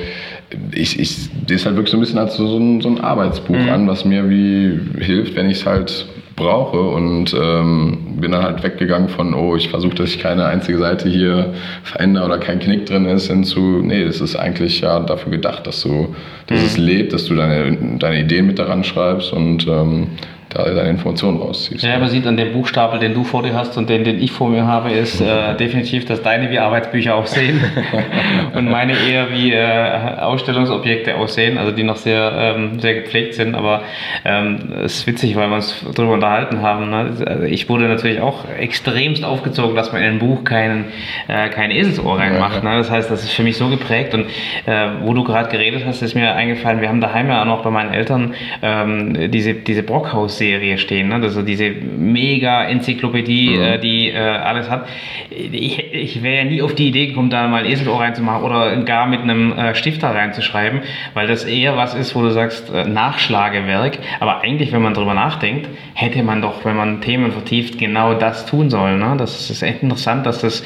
[0.72, 1.10] ich, ich
[1.48, 3.70] sehe es halt wirklich so ein bisschen als so, so, ein, so ein Arbeitsbuch mhm.
[3.70, 6.06] an, was mir wie hilft, wenn ich es halt
[6.36, 10.78] brauche und ähm, bin dann halt weggegangen von, oh, ich versuche, dass ich keine einzige
[10.78, 11.54] Seite hier
[11.84, 15.82] verändere oder kein Knick drin ist, hinzu, nee, das ist eigentlich ja dafür gedacht, dass
[15.84, 16.16] du,
[16.48, 16.66] dass mhm.
[16.66, 20.08] es lebt, dass du deine, deine Ideen mit daran schreibst und ähm,
[20.54, 21.84] da deine Informationen rausziehst.
[21.84, 24.32] Ja, man sieht an dem Buchstapel, den du vor dir hast und den, den ich
[24.32, 27.64] vor mir habe, ist äh, definitiv, dass deine wie Arbeitsbücher aussehen
[28.54, 33.56] und meine eher wie äh, Ausstellungsobjekte aussehen, also die noch sehr, ähm, sehr gepflegt sind.
[33.56, 33.84] Aber
[34.26, 36.90] ähm, es ist witzig, weil wir uns darüber unterhalten haben.
[36.90, 37.16] Ne?
[37.26, 40.86] Also ich wurde natürlich auch extremst aufgezogen, dass man in ein Buch keinen,
[41.28, 42.64] äh, kein Eselsohr reinmacht.
[42.64, 42.78] Ne?
[42.78, 44.14] Das heißt, das ist für mich so geprägt.
[44.14, 44.26] Und
[44.66, 47.64] äh, wo du gerade geredet hast, ist mir eingefallen, wir haben daheim ja auch noch
[47.64, 51.08] bei meinen Eltern ähm, diese, diese Brockhaus Serie stehen.
[51.10, 51.16] Ne?
[51.16, 53.62] Also diese mega Enzyklopädie, mhm.
[53.62, 54.88] äh, die äh, alles hat.
[55.30, 59.08] Ich, ich wäre ja nie auf die Idee gekommen, da mal Eselohr reinzumachen oder gar
[59.08, 60.82] mit einem äh, Stifter reinzuschreiben,
[61.14, 64.00] weil das eher was ist, wo du sagst, äh, Nachschlagewerk.
[64.20, 68.46] Aber eigentlich, wenn man drüber nachdenkt, hätte man doch, wenn man Themen vertieft, genau das
[68.46, 69.00] tun sollen.
[69.00, 69.16] Ne?
[69.18, 70.64] Das ist echt interessant, dass das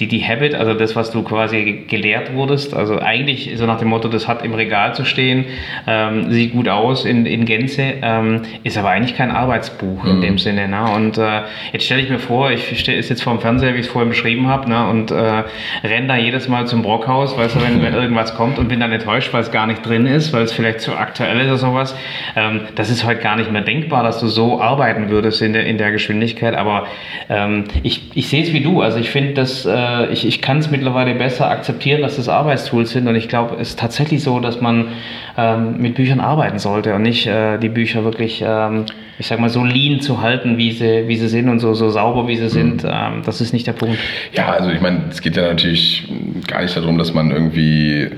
[0.00, 3.88] die, die Habit, also das, was du quasi gelehrt wurdest, also eigentlich so nach dem
[3.88, 5.46] Motto, das hat im Regal zu stehen,
[5.86, 10.20] ähm, sieht gut aus in, in Gänze, ähm, ist aber eigentlich kein Arbeitsbuch in mhm.
[10.20, 10.68] dem Sinne.
[10.68, 10.92] Ne?
[10.94, 11.42] Und äh,
[11.72, 14.10] jetzt stelle ich mir vor, ich stehe jetzt vor dem Fernseher, wie ich es vorhin
[14.10, 14.88] beschrieben habe, ne?
[14.88, 15.42] und äh,
[15.82, 18.92] renne da jedes Mal zum Brockhaus, weißt du, wenn, wenn irgendwas kommt und bin dann
[18.92, 21.96] enttäuscht, weil es gar nicht drin ist, weil es vielleicht zu aktuell ist oder sowas.
[22.36, 25.66] Ähm, das ist heute gar nicht mehr denkbar, dass du so arbeiten würdest in der,
[25.66, 26.54] in der Geschwindigkeit.
[26.54, 26.86] Aber
[27.28, 28.82] ähm, ich, ich sehe es wie du.
[28.82, 32.90] Also ich finde, dass äh, ich, ich kann es mittlerweile besser akzeptieren, dass das Arbeitstools
[32.90, 33.08] sind.
[33.08, 34.90] Und ich glaube, es ist tatsächlich so, dass man
[35.36, 38.86] ähm, mit Büchern arbeiten sollte und nicht äh, die Bücher wirklich ähm,
[39.18, 41.90] ich sag mal, so lean zu halten, wie sie, wie sie sind und so, so
[41.90, 42.90] sauber, wie sie sind, mhm.
[42.92, 43.98] ähm, das ist nicht der Punkt.
[44.32, 46.08] Ja, also ich meine, es geht ja natürlich
[46.46, 48.08] gar nicht darum, dass man irgendwie,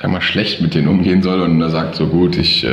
[0.00, 2.68] sag mal, schlecht mit denen umgehen soll und er sagt so gut, ich äh,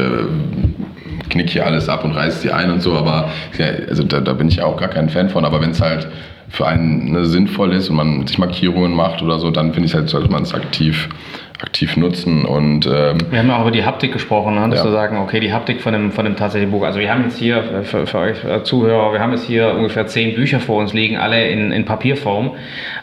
[1.29, 4.33] knick hier alles ab und reiß sie ein und so, aber ja, also da, da
[4.33, 6.07] bin ich auch gar kein Fan von, aber wenn es halt
[6.49, 9.95] für einen ne, sinnvoll ist und man sich Markierungen macht oder so, dann finde ich
[9.95, 11.09] halt, sollte man es aktiv
[11.61, 12.45] aktiv nutzen.
[12.45, 14.69] Und, ähm, wir haben ja auch über die Haptik gesprochen, ne?
[14.69, 14.85] dass ja.
[14.85, 16.83] wir sagen, okay, die Haptik von dem, von dem tatsächlichen Buch.
[16.83, 20.07] Also wir haben jetzt hier, für, für euch äh, Zuhörer, wir haben jetzt hier ungefähr
[20.07, 22.51] zehn Bücher vor uns liegen, alle in, in Papierform.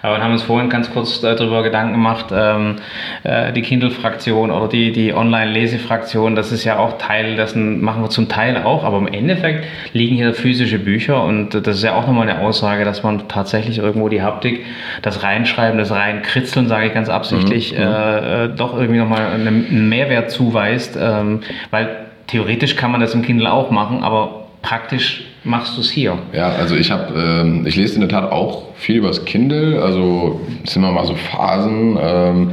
[0.03, 2.77] Aber wir haben uns vorhin ganz kurz äh, darüber Gedanken gemacht, ähm,
[3.23, 8.11] äh, die Kindle-Fraktion oder die, die Online-Lesefraktion, das ist ja auch Teil dessen, machen wir
[8.11, 12.07] zum Teil auch, aber im Endeffekt liegen hier physische Bücher und das ist ja auch
[12.07, 14.65] nochmal eine Aussage, dass man tatsächlich irgendwo die Haptik,
[15.03, 17.83] das Reinschreiben, das Reinkritzeln, sage ich ganz absichtlich, mhm.
[17.83, 21.41] äh, äh, doch irgendwie nochmal einen Mehrwert zuweist, ähm,
[21.71, 21.89] weil
[22.27, 26.19] theoretisch kann man das im Kindle auch machen, aber praktisch machst du es hier.
[26.33, 29.83] Ja, also ich habe, ähm, ich lese in der Tat auch viel über das Kindle,
[29.83, 31.99] also sind immer mal so Phasen.
[32.01, 32.53] Ähm,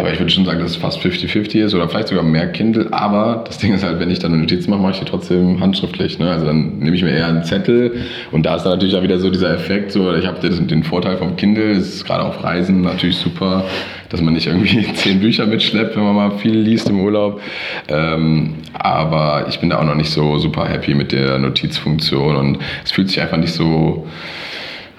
[0.00, 2.88] aber ich würde schon sagen, dass es fast 50-50 ist oder vielleicht sogar mehr Kindle.
[2.90, 5.60] Aber das Ding ist halt, wenn ich dann eine Notiz mache, mache ich die trotzdem
[5.60, 6.18] handschriftlich.
[6.18, 6.30] Ne?
[6.30, 8.00] Also dann nehme ich mir eher einen Zettel
[8.32, 9.92] und da ist dann natürlich auch wieder so dieser Effekt.
[9.92, 13.64] So, ich habe den, den Vorteil vom Kindle, ist gerade auf Reisen natürlich super,
[14.08, 17.40] dass man nicht irgendwie zehn Bücher mitschleppt, wenn man mal viel liest im Urlaub.
[17.88, 22.58] Ähm, aber ich bin da auch noch nicht so super happy mit der Notizfunktion und
[22.84, 24.06] es fühlt sich einfach nicht so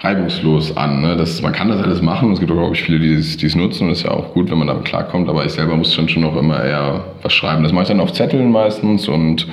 [0.02, 1.00] reibungslos an.
[1.00, 1.16] Ne?
[1.16, 2.32] Das, man kann das alles machen.
[2.32, 4.58] Es gibt auch, glaube ich, viele, die es nutzen und ist ja auch gut, wenn
[4.58, 5.28] man damit klarkommt.
[5.28, 7.62] Aber ich selber muss dann schon noch immer eher was schreiben.
[7.62, 9.46] Das mache ich dann auf Zetteln meistens und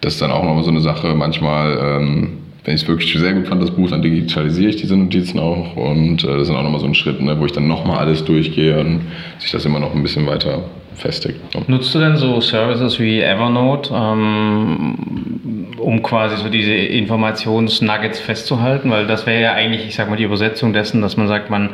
[0.00, 1.14] das ist dann auch noch so eine Sache.
[1.14, 4.96] Manchmal, ähm, wenn ich es wirklich sehr gut fand, das Buch, dann digitalisiere ich diese
[4.96, 7.52] Notizen auch und äh, das ist dann auch nochmal so ein Schritt, ne, wo ich
[7.52, 9.02] dann nochmal alles durchgehe und
[9.38, 10.62] sich das immer noch ein bisschen weiter
[10.96, 11.40] festigt.
[11.68, 18.90] Nutzt du denn so Services wie Evernote, ähm, um quasi so diese Informationsnuggets festzuhalten?
[18.90, 21.70] Weil das wäre ja eigentlich, ich sag mal, die Übersetzung dessen, dass man sagt, man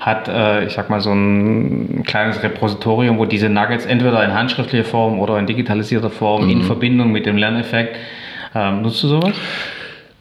[0.00, 4.84] hat, äh, ich sag mal, so ein kleines Repositorium, wo diese Nuggets entweder in handschriftlicher
[4.84, 6.50] Form oder in digitalisierter Form mhm.
[6.50, 7.96] in Verbindung mit dem Lerneffekt.
[8.54, 9.34] Ähm, nutzt du sowas?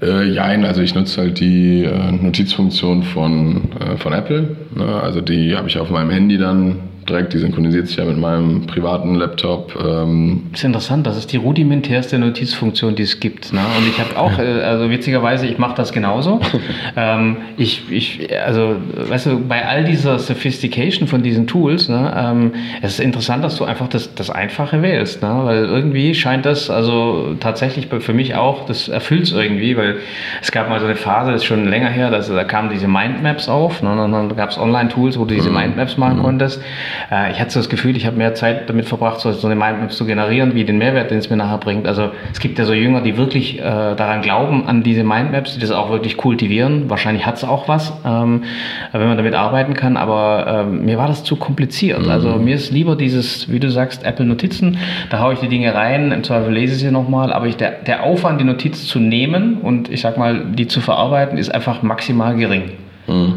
[0.02, 4.56] Äh, also ich nutze halt die äh, Notizfunktion von, äh, von Apple.
[4.76, 4.86] Ne?
[5.02, 6.78] Also die habe ich auf meinem Handy dann
[7.10, 9.76] direkt, die synchronisiert sich ja mit meinem privaten Laptop.
[9.76, 10.43] Ähm.
[10.51, 13.51] Das ist interessant, das ist die rudimentärste Notizfunktion, die es gibt.
[13.53, 13.62] Ne?
[13.78, 16.39] Und ich habe auch, äh, also witzigerweise, ich mache das genauso.
[16.95, 22.53] ähm, ich, ich, also, weißt du, bei all dieser Sophistication von diesen Tools, ne, ähm,
[22.82, 25.41] es ist interessant, dass du einfach das, das Einfache wählst, ne?
[25.43, 29.97] weil irgendwie scheint das, also tatsächlich für mich auch, das erfüllt es irgendwie, weil
[30.41, 32.88] es gab mal so eine Phase, das ist schon länger her, dass, da kamen diese
[32.88, 33.91] Mindmaps auf, ne?
[33.91, 35.57] und dann gab es Online-Tools, wo du diese mhm.
[35.57, 36.24] Mindmaps machen mhm.
[36.24, 36.62] konntest.
[37.12, 39.56] Äh, ich hatte so das Gefühl, ich habe mehr Zeit damit verbracht, so, so eine
[39.56, 41.88] Mindmap zu generieren, wie den Mehrwert, den es mir nachher bringt.
[41.88, 45.60] Also es gibt ja so Jünger, die wirklich äh, daran glauben, an diese Mindmaps, die
[45.60, 46.89] das auch wirklich kultivieren.
[46.89, 48.43] Wahrscheinlich hat es auch was, ähm,
[48.91, 52.04] wenn man damit arbeiten kann, aber ähm, mir war das zu kompliziert.
[52.04, 52.10] Mhm.
[52.10, 54.78] Also mir ist lieber dieses, wie du sagst, Apple Notizen,
[55.10, 57.72] da haue ich die Dinge rein, im Zweifel lese ich sie nochmal, aber ich, der,
[57.72, 61.82] der Aufwand, die Notiz zu nehmen und ich sag mal, die zu verarbeiten, ist einfach
[61.82, 62.72] maximal gering.
[63.10, 63.34] Mhm.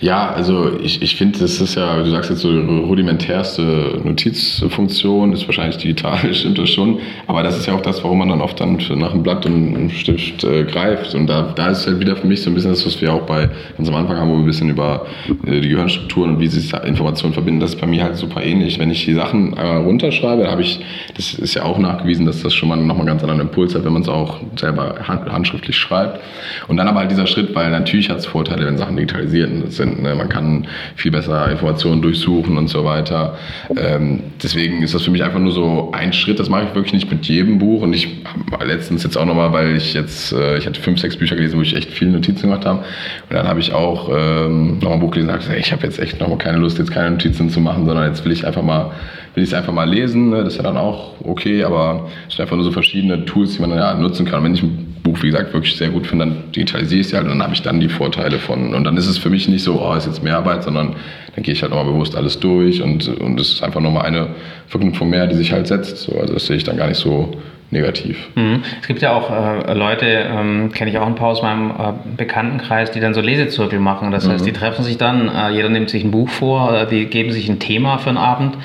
[0.00, 5.32] Ja, also ich, ich finde, das ist ja, du sagst jetzt so die rudimentärste Notizfunktion,
[5.32, 8.40] ist wahrscheinlich digital, stimmt das schon, aber das ist ja auch das, warum man dann
[8.40, 12.00] oft dann nach einem Blatt und einem Stift äh, greift und da, da ist halt
[12.00, 13.48] wieder für mich so ein bisschen das, was wir auch bei
[13.78, 15.06] uns am Anfang haben, wo wir ein bisschen über
[15.46, 18.78] äh, die Gehirnstrukturen und wie sich Informationen verbinden, das ist bei mir halt super ähnlich.
[18.78, 20.80] Wenn ich die Sachen äh, runterschreibe, habe ich,
[21.16, 23.92] das ist ja auch nachgewiesen, dass das schon mal nochmal ganz anderen Impuls hat, wenn
[23.92, 26.20] man es auch selber hand, handschriftlich schreibt
[26.68, 30.02] und dann aber halt dieser Schritt, weil natürlich hat es Vorteile, wenn Sachen digitalisiert sind,
[30.02, 30.14] Ne?
[30.14, 33.36] Man kann viel besser Informationen durchsuchen und so weiter.
[33.76, 36.38] Ähm, deswegen ist das für mich einfach nur so ein Schritt.
[36.38, 37.82] Das mache ich wirklich nicht mit jedem Buch.
[37.82, 38.08] Und ich
[38.50, 41.58] habe letztens jetzt auch nochmal, weil ich jetzt, äh, ich hatte fünf, sechs Bücher gelesen,
[41.58, 42.78] wo ich echt viele Notizen gemacht habe.
[42.78, 45.98] Und dann habe ich auch ähm, nochmal ein Buch gelesen und gesagt, ich habe jetzt
[45.98, 48.92] echt nochmal keine Lust, jetzt keine Notizen zu machen, sondern jetzt will ich einfach mal
[49.34, 50.44] will ich es einfach mal lesen, ne?
[50.44, 53.60] das ist ja dann auch okay, aber es sind einfach nur so verschiedene Tools, die
[53.60, 54.40] man dann ja nutzen kann.
[54.40, 57.14] Und wenn ich ein Buch, wie gesagt, wirklich sehr gut finde, dann digitalisiere ich es
[57.14, 58.74] halt und dann habe ich dann die Vorteile von.
[58.74, 60.94] Und dann ist es für mich nicht so, oh, ist jetzt mehr Arbeit, sondern
[61.34, 64.28] dann gehe ich halt nochmal bewusst alles durch und, und es ist einfach nochmal eine
[64.68, 65.96] Verknüpfung mehr, die sich halt setzt.
[65.98, 67.32] So, also das sehe ich dann gar nicht so
[67.72, 68.28] negativ.
[68.34, 68.62] Mhm.
[68.80, 71.92] Es gibt ja auch äh, Leute, ähm, kenne ich auch ein paar aus meinem äh,
[72.16, 74.10] Bekanntenkreis, die dann so Lesezirkel machen.
[74.10, 74.46] Das heißt, mhm.
[74.46, 77.48] die treffen sich dann, äh, jeder nimmt sich ein Buch vor, äh, die geben sich
[77.48, 78.58] ein Thema für einen Abend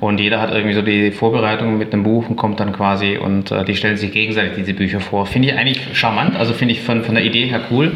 [0.00, 3.50] und jeder hat irgendwie so die Vorbereitung mit einem Buch und kommt dann quasi und
[3.50, 5.26] äh, die stellen sich gegenseitig diese Bücher vor.
[5.26, 7.92] Finde ich eigentlich charmant, also finde ich von, von der Idee her cool,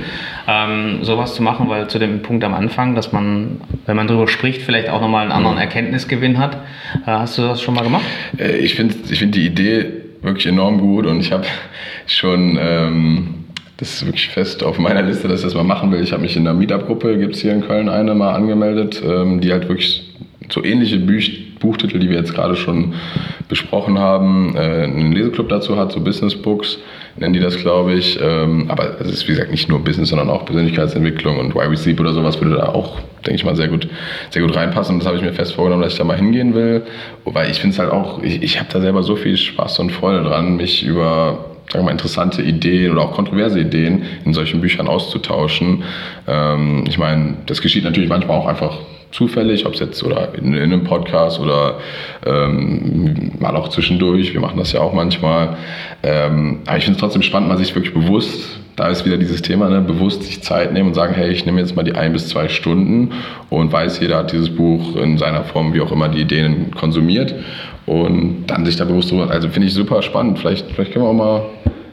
[0.47, 4.29] ähm, sowas zu machen, weil zu dem Punkt am Anfang, dass man, wenn man darüber
[4.29, 5.63] spricht, vielleicht auch nochmal einen anderen mhm.
[5.63, 6.57] Erkenntnisgewinn hat.
[7.07, 8.05] Äh, hast du das schon mal gemacht?
[8.39, 9.87] ich finde ich find die Idee
[10.21, 11.45] wirklich enorm gut und ich habe
[12.07, 13.35] schon, ähm,
[13.79, 16.03] das ist wirklich fest auf meiner Liste, dass ich das mal machen will.
[16.03, 19.41] Ich habe mich in der Meetup-Gruppe, gibt es hier in Köln eine, mal angemeldet, ähm,
[19.41, 20.11] die halt wirklich
[20.51, 22.95] so ähnliche Büch Buchtitel, die wir jetzt gerade schon
[23.49, 26.79] besprochen haben, äh, einen Leseclub dazu hat, so Business Books
[27.17, 28.19] nennen die das, glaube ich.
[28.21, 31.77] Ähm, aber es ist, wie gesagt, nicht nur Business, sondern auch Persönlichkeitsentwicklung und Why We
[31.77, 33.89] Sleep oder sowas würde da auch, denke ich mal, sehr gut,
[34.31, 34.95] sehr gut reinpassen.
[34.95, 36.83] Und das habe ich mir fest vorgenommen, dass ich da mal hingehen will.
[37.25, 39.93] Wobei ich finde es halt auch, ich, ich habe da selber so viel Spaß und
[39.93, 44.61] Freude dran, mich über sagen wir mal, interessante Ideen oder auch kontroverse Ideen in solchen
[44.61, 45.83] Büchern auszutauschen.
[46.27, 48.77] Ähm, ich meine, das geschieht natürlich manchmal auch einfach
[49.15, 51.79] zufällig, ob es jetzt oder in, in, einem Podcast oder
[52.27, 54.35] ähm, mal auch zwischendurch.
[54.35, 55.57] Wir machen das ja auch manchmal.
[56.03, 59.41] Ähm, aber ich finde es trotzdem spannend, mal sich wirklich bewusst, da ist wieder dieses
[59.41, 62.13] Thema, ne, bewusst sich Zeit nehmen und sagen, hey, ich nehme jetzt mal die ein
[62.13, 63.13] bis zwei Stunden
[63.51, 67.37] und weiß, jeder hat dieses Buch in seiner Form, wie auch immer, die Ideen konsumiert
[67.87, 70.41] und dann sich da bewusst drüber, also finde ich super spannend.
[70.41, 71.43] Vielleicht, vielleicht können wir auch mal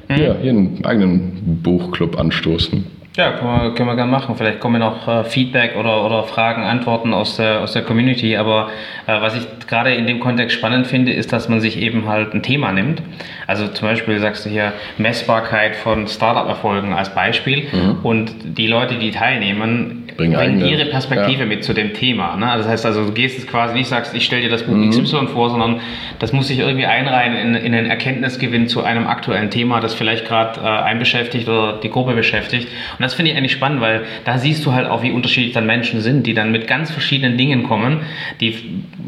[0.10, 0.16] mhm.
[0.16, 3.01] hier, hier einen eigenen Buchclub anstoßen.
[3.18, 4.36] Ja, können wir, können wir gerne machen.
[4.38, 8.38] Vielleicht kommen noch äh, Feedback oder, oder Fragen, Antworten aus der, aus der Community.
[8.38, 8.70] Aber
[9.06, 12.34] äh, was ich gerade in dem Kontext spannend finde, ist, dass man sich eben halt
[12.34, 13.02] ein Thema nimmt.
[13.48, 17.68] Also zum Beispiel sagst du hier Messbarkeit von Startup-Erfolgen als Beispiel.
[17.74, 17.98] Mhm.
[18.02, 21.46] Und die Leute, die teilnehmen, bringen, bringen ihre Perspektive ja.
[21.46, 22.36] mit zu dem Thema.
[22.38, 22.46] Ne?
[22.58, 24.90] Das heißt also, du gehst jetzt quasi nicht, sagst, ich stelle dir das Buch mhm.
[24.90, 25.82] XY vor, sondern
[26.20, 30.26] das muss sich irgendwie einreihen in, in einen Erkenntnisgewinn zu einem aktuellen Thema, das vielleicht
[30.26, 32.68] gerade äh, einen beschäftigt oder die Gruppe beschäftigt.
[33.02, 35.66] Und das finde ich eigentlich spannend, weil da siehst du halt auch, wie unterschiedlich dann
[35.66, 38.02] Menschen sind, die dann mit ganz verschiedenen Dingen kommen,
[38.40, 38.54] die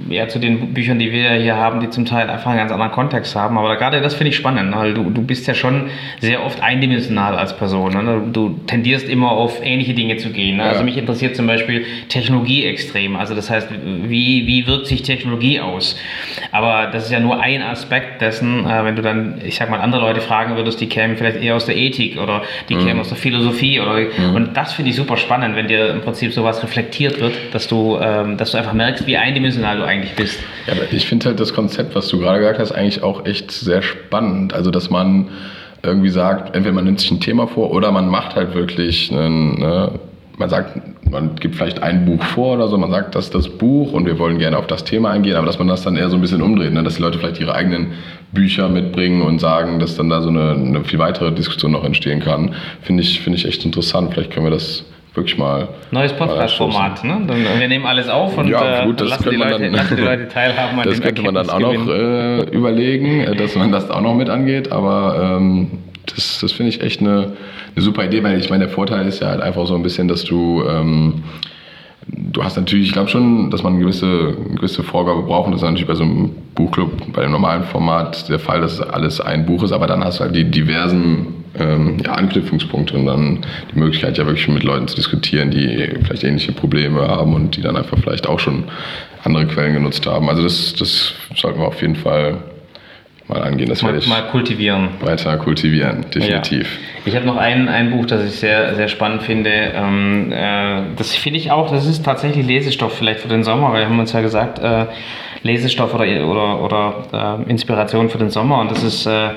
[0.09, 2.91] ja zu den Büchern, die wir hier haben, die zum Teil einfach einen ganz anderen
[2.91, 3.55] Kontext haben.
[3.55, 7.35] Aber gerade das finde ich spannend, weil du, du bist ja schon sehr oft eindimensional
[7.35, 7.93] als Person.
[7.93, 8.23] Ne?
[8.33, 10.57] Du tendierst immer auf ähnliche Dinge zu gehen.
[10.57, 10.63] Ne?
[10.63, 10.79] Also ja.
[10.79, 13.15] Also mich interessiert zum Beispiel Technologie extrem.
[13.15, 13.69] Also das heißt,
[14.07, 15.99] wie, wie wirkt sich Technologie aus?
[16.51, 19.79] Aber das ist ja nur ein Aspekt dessen, äh, wenn du dann, ich sag mal,
[19.79, 22.85] andere Leute fragen würdest, die kämen vielleicht eher aus der Ethik oder die mhm.
[22.85, 24.35] kämen aus der Philosophie oder mhm.
[24.35, 27.97] und das finde ich super spannend, wenn dir im Prinzip sowas reflektiert wird, dass du,
[28.01, 30.39] ähm, dass du einfach merkst, wie eindimensional du eigentlich bist.
[30.67, 33.81] Ja, ich finde halt das Konzept, was du gerade gesagt hast, eigentlich auch echt sehr
[33.81, 34.53] spannend.
[34.53, 35.29] Also dass man
[35.83, 39.59] irgendwie sagt, entweder man nimmt sich ein Thema vor oder man macht halt wirklich einen,
[39.59, 39.91] ne,
[40.37, 43.49] man sagt, man gibt vielleicht ein Buch vor oder so, man sagt, das ist das
[43.49, 46.09] Buch und wir wollen gerne auf das Thema eingehen, aber dass man das dann eher
[46.09, 46.83] so ein bisschen umdreht, ne?
[46.83, 47.93] dass die Leute vielleicht ihre eigenen
[48.31, 52.19] Bücher mitbringen und sagen, dass dann da so eine, eine viel weitere Diskussion noch entstehen
[52.19, 54.13] kann, finde ich, finde ich echt interessant.
[54.13, 55.67] Vielleicht können wir das wirklich mal.
[55.91, 57.21] Neues Podcast-Format, ne?
[57.27, 60.27] wir nehmen alles auf und ja, gut, das lassen, die Leute, dann, lassen die Leute
[60.27, 64.01] teilhaben an Das könnte man dann auch noch äh, überlegen, äh, dass man das auch
[64.01, 65.69] noch mit angeht, aber ähm,
[66.15, 67.33] das, das finde ich echt eine,
[67.75, 70.07] eine super Idee, weil ich meine, der Vorteil ist ja halt einfach so ein bisschen,
[70.07, 70.63] dass du.
[70.67, 71.23] Ähm,
[72.07, 75.45] du hast natürlich, ich glaube schon, dass man eine gewisse, eine gewisse Vorgabe braucht.
[75.45, 78.81] Und das ist natürlich bei so einem Buchclub, bei dem normalen Format der Fall, dass
[78.81, 79.71] alles ein Buch ist.
[79.71, 84.25] Aber dann hast du halt die diversen ähm, ja, Anknüpfungspunkte und dann die Möglichkeit, ja
[84.25, 88.27] wirklich mit Leuten zu diskutieren, die vielleicht ähnliche Probleme haben und die dann einfach vielleicht
[88.27, 88.65] auch schon
[89.23, 90.29] andere Quellen genutzt haben.
[90.29, 92.37] Also das, das sollten wir auf jeden Fall
[93.33, 93.69] mal angehen.
[93.69, 94.89] Das mal, mal kultivieren.
[95.01, 96.63] Weiter kultivieren, definitiv.
[96.63, 97.01] Ja.
[97.05, 99.49] Ich habe noch ein, ein Buch, das ich sehr, sehr spannend finde.
[99.49, 103.81] Ähm, äh, das finde ich auch, das ist tatsächlich Lesestoff vielleicht für den Sommer, weil
[103.81, 104.85] wir haben uns ja gesagt, äh,
[105.43, 108.59] Lesestoff oder, oder, oder äh, Inspiration für den Sommer.
[108.59, 109.31] Und das ist äh,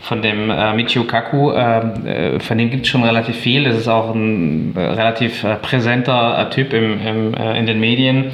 [0.00, 3.64] von dem äh, Michio Kaku, äh, äh, von dem gibt es schon relativ viel.
[3.64, 8.30] Das ist auch ein äh, relativ präsenter Typ im, im in den Medien.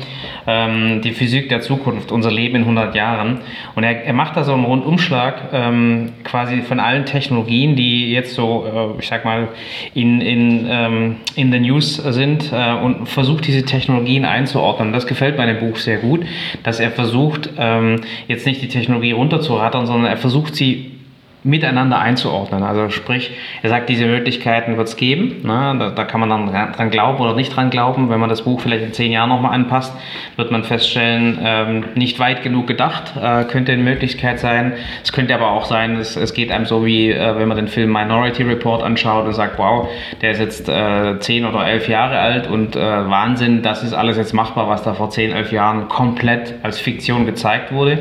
[0.46, 3.40] Ähm, die Physik der Zukunft, unser Leben in 100 Jahren.
[3.74, 5.05] Und er, er macht da so einen Rundumschlag
[5.52, 9.48] ähm, quasi von allen Technologien, die jetzt so, ich sag mal,
[9.94, 14.92] in, in, ähm, in den News sind und versucht diese Technologien einzuordnen.
[14.92, 16.24] Das gefällt meinem Buch sehr gut,
[16.62, 20.92] dass er versucht, versucht, ähm, jetzt nicht die Technologie runterzurattern, sondern er versucht sie
[21.46, 22.62] miteinander einzuordnen.
[22.64, 23.30] Also sprich,
[23.62, 25.42] er sagt, diese Möglichkeiten wird es geben.
[25.44, 25.76] Ne?
[25.78, 28.10] Da, da, kann man dann dran glauben oder nicht dran glauben.
[28.10, 29.94] Wenn man das Buch vielleicht in zehn Jahren nochmal anpasst,
[30.34, 34.72] wird man feststellen, ähm, nicht weit genug gedacht, äh, könnte eine Möglichkeit sein.
[35.04, 37.68] Es könnte aber auch sein, es, es geht einem so wie, äh, wenn man den
[37.68, 39.88] Film Minority Report anschaut und sagt, wow,
[40.20, 44.16] der ist jetzt äh, zehn oder elf Jahre alt und äh, Wahnsinn, das ist alles
[44.16, 47.98] jetzt machbar, was da vor zehn, elf Jahren komplett als Fiktion gezeigt wurde.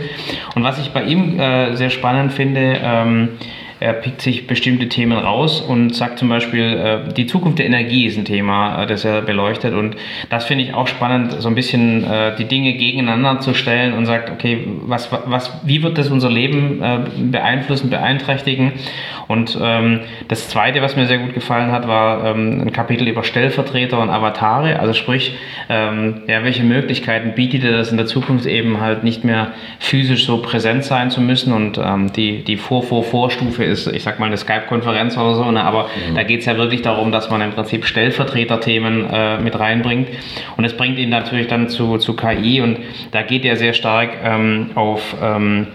[0.55, 3.64] Und was ich bei ihm äh, sehr spannend finde, ähm, Mm-hmm.
[3.79, 6.63] Er pickt sich bestimmte Themen raus und sagt zum Beispiel,
[7.09, 9.73] äh, die Zukunft der Energie ist ein Thema, äh, das er beleuchtet.
[9.73, 9.97] Und
[10.29, 14.05] das finde ich auch spannend, so ein bisschen äh, die Dinge gegeneinander zu stellen und
[14.05, 16.81] sagt, okay, was, was, wie wird das unser Leben
[17.31, 18.73] beeinflussen, beeinträchtigen?
[19.27, 23.23] Und ähm, das Zweite, was mir sehr gut gefallen hat, war ähm, ein Kapitel über
[23.23, 24.79] Stellvertreter und Avatare.
[24.79, 25.35] Also sprich,
[25.69, 30.25] ähm, ja, welche Möglichkeiten bietet er das in der Zukunft eben halt nicht mehr physisch
[30.25, 34.37] so präsent sein zu müssen und ähm, die, die Vor-Vor-Vorstufe ist, ich sag mal, eine
[34.37, 35.63] Skype-Konferenz oder so, ne?
[35.63, 36.15] aber mhm.
[36.15, 40.09] da geht es ja wirklich darum, dass man im Prinzip Stellvertreterthemen äh, mit reinbringt
[40.57, 42.79] und es bringt ihn natürlich dann zu, zu KI und
[43.11, 45.67] da geht er sehr stark ähm, auf ähm,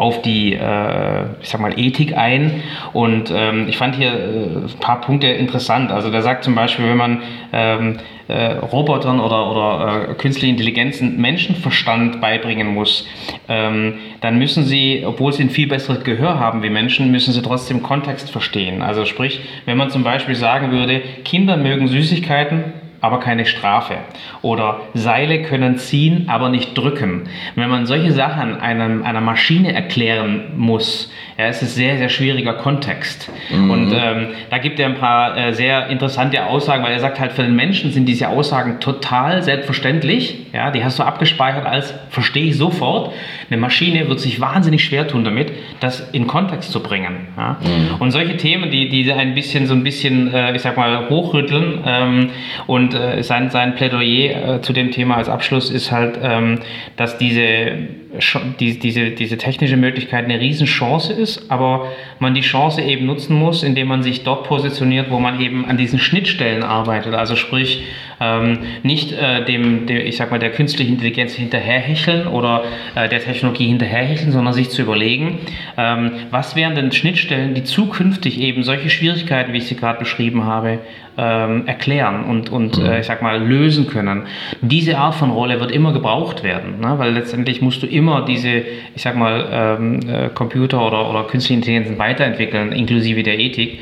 [0.00, 2.62] auf die, äh, ich sag mal, Ethik ein.
[2.94, 5.92] Und ähm, ich fand hier äh, ein paar Punkte interessant.
[5.92, 7.98] Also der sagt zum Beispiel, wenn man ähm,
[8.30, 13.06] äh, Robotern oder, oder äh, künstliche Intelligenzen Menschenverstand beibringen muss,
[13.48, 17.42] ähm, dann müssen sie, obwohl sie ein viel besseres Gehör haben wie Menschen, müssen sie
[17.42, 18.82] trotzdem Kontext verstehen.
[18.82, 22.64] Also sprich, wenn man zum Beispiel sagen würde, Kinder mögen Süßigkeiten,
[23.00, 23.96] aber keine Strafe.
[24.42, 27.28] Oder Seile können ziehen, aber nicht drücken.
[27.54, 32.54] Wenn man solche Sachen einem, einer Maschine erklären muss, ja, ist es sehr, sehr schwieriger
[32.54, 33.30] Kontext.
[33.50, 33.70] Mhm.
[33.70, 37.32] Und ähm, da gibt er ein paar äh, sehr interessante Aussagen, weil er sagt halt,
[37.32, 40.46] für den Menschen sind diese Aussagen total selbstverständlich.
[40.52, 43.12] Ja, die hast du abgespeichert als verstehe ich sofort.
[43.48, 47.28] Eine Maschine wird sich wahnsinnig schwer tun damit, das in Kontext zu bringen.
[47.36, 47.56] Ja?
[47.60, 48.00] Mhm.
[48.00, 51.80] Und solche Themen, die, die ein bisschen so ein bisschen, äh, ich sag mal, hochrütteln
[51.86, 52.30] ähm,
[52.66, 56.60] und und äh, sein, sein Plädoyer äh, zu dem Thema als Abschluss ist halt, ähm,
[56.96, 57.40] dass diese,
[58.58, 63.62] die, diese, diese technische Möglichkeit eine Riesenchance ist, aber man die Chance eben nutzen muss,
[63.62, 67.14] indem man sich dort positioniert, wo man eben an diesen Schnittstellen arbeitet.
[67.14, 67.82] Also sprich,
[68.20, 73.20] ähm, nicht äh, dem, dem, ich sag mal, der künstlichen Intelligenz hinterherhecheln oder äh, der
[73.20, 75.38] Technologie hinterherhecheln, sondern sich zu überlegen,
[75.78, 80.44] ähm, was wären denn Schnittstellen, die zukünftig eben solche Schwierigkeiten, wie ich sie gerade beschrieben
[80.44, 80.80] habe,
[81.20, 82.86] ähm, erklären und, und mhm.
[82.86, 84.22] äh, ich sag mal, lösen können.
[84.62, 86.94] Diese Art von Rolle wird immer gebraucht werden, ne?
[86.96, 88.62] weil letztendlich musst du immer diese,
[88.94, 93.80] ich sag mal, ähm, äh, Computer oder, oder künstliche Intelligenzen weiterentwickeln, inklusive der Ethik.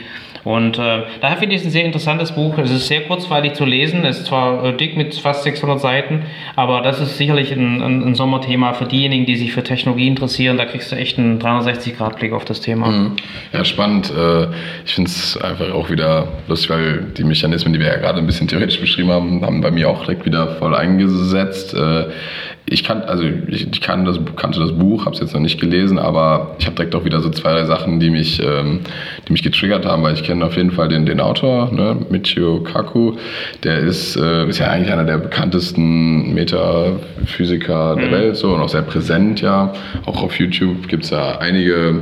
[0.48, 2.56] Und äh, daher finde ich es ein sehr interessantes Buch.
[2.56, 6.22] Es ist sehr kurzweilig zu lesen, es ist zwar äh, dick mit fast 600 Seiten,
[6.56, 10.56] aber das ist sicherlich ein, ein, ein, Sommerthema für diejenigen, die sich für Technologie interessieren.
[10.56, 12.86] Da kriegst du echt einen 360-Grad-Blick auf das Thema.
[12.86, 13.16] Mhm.
[13.52, 14.10] Ja, spannend.
[14.10, 14.46] Äh,
[14.86, 18.26] ich finde es einfach auch wieder lustig, weil die Mechanismen, die wir ja gerade ein
[18.26, 21.76] bisschen theoretisch beschrieben haben, haben bei mir auch direkt wieder voll eingesetzt.
[22.70, 25.60] Ich kann, also ich, ich kann das, kannte das Buch, habe es jetzt noch nicht
[25.60, 28.80] gelesen, aber ich habe direkt auch wieder so zwei, drei Sachen, die mich, ähm,
[29.26, 32.60] die mich getriggert haben, weil ich kenne auf jeden Fall den, den Autor, ne, Michio
[32.60, 33.16] Kaku,
[33.64, 38.12] der ist, äh, ist ja eigentlich einer der bekanntesten Metaphysiker der mhm.
[38.12, 39.72] Welt, so und auch sehr präsent, ja.
[40.06, 42.00] Auch auf YouTube gibt es ja einige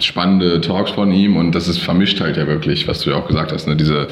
[0.00, 3.26] spannende Talks von ihm und das ist vermischt halt ja wirklich, was du ja auch
[3.26, 4.08] gesagt hast, ne, diese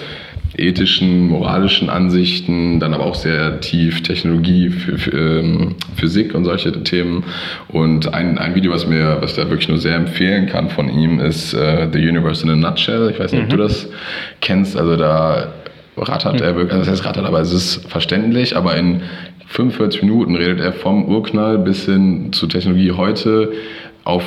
[0.57, 4.73] ethischen, moralischen Ansichten, dann aber auch sehr tief Technologie,
[5.13, 7.25] ähm, Physik und solche Themen.
[7.69, 11.21] Und ein, ein Video, was mir, was da wirklich nur sehr empfehlen kann von ihm,
[11.21, 13.11] ist uh, The Universe in a Nutshell.
[13.11, 13.47] Ich weiß nicht, mhm.
[13.47, 13.69] ob du mhm.
[13.69, 13.89] das
[14.41, 14.77] kennst.
[14.77, 15.53] Also da
[15.97, 19.03] rattert er wirklich, also das heißt rattert, aber es ist verständlich, aber in
[19.47, 23.53] 45 Minuten redet er vom Urknall bis hin zu Technologie heute
[24.05, 24.25] auf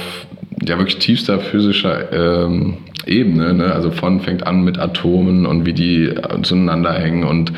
[0.63, 3.53] ja wirklich tiefster physischer ähm, Ebene.
[3.53, 3.73] Ne?
[3.73, 7.53] Also von fängt an mit Atomen und wie die zueinander hängen und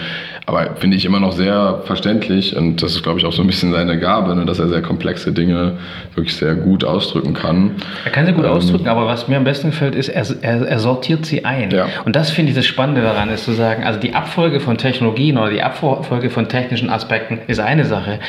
[0.50, 3.48] aber finde ich immer noch sehr verständlich und das ist, glaube ich, auch so ein
[3.48, 5.74] bisschen seine Gabe, ne, dass er sehr komplexe Dinge
[6.16, 7.76] wirklich sehr gut ausdrücken kann.
[8.04, 10.68] Er kann sie gut ähm, ausdrücken, aber was mir am besten gefällt, ist, er, er,
[10.68, 11.70] er sortiert sie ein.
[11.70, 11.86] Ja.
[12.04, 15.38] Und das finde ich das Spannende daran, ist zu sagen, also die Abfolge von Technologien
[15.38, 18.20] oder die Abfolge von technischen Aspekten ist eine Sache,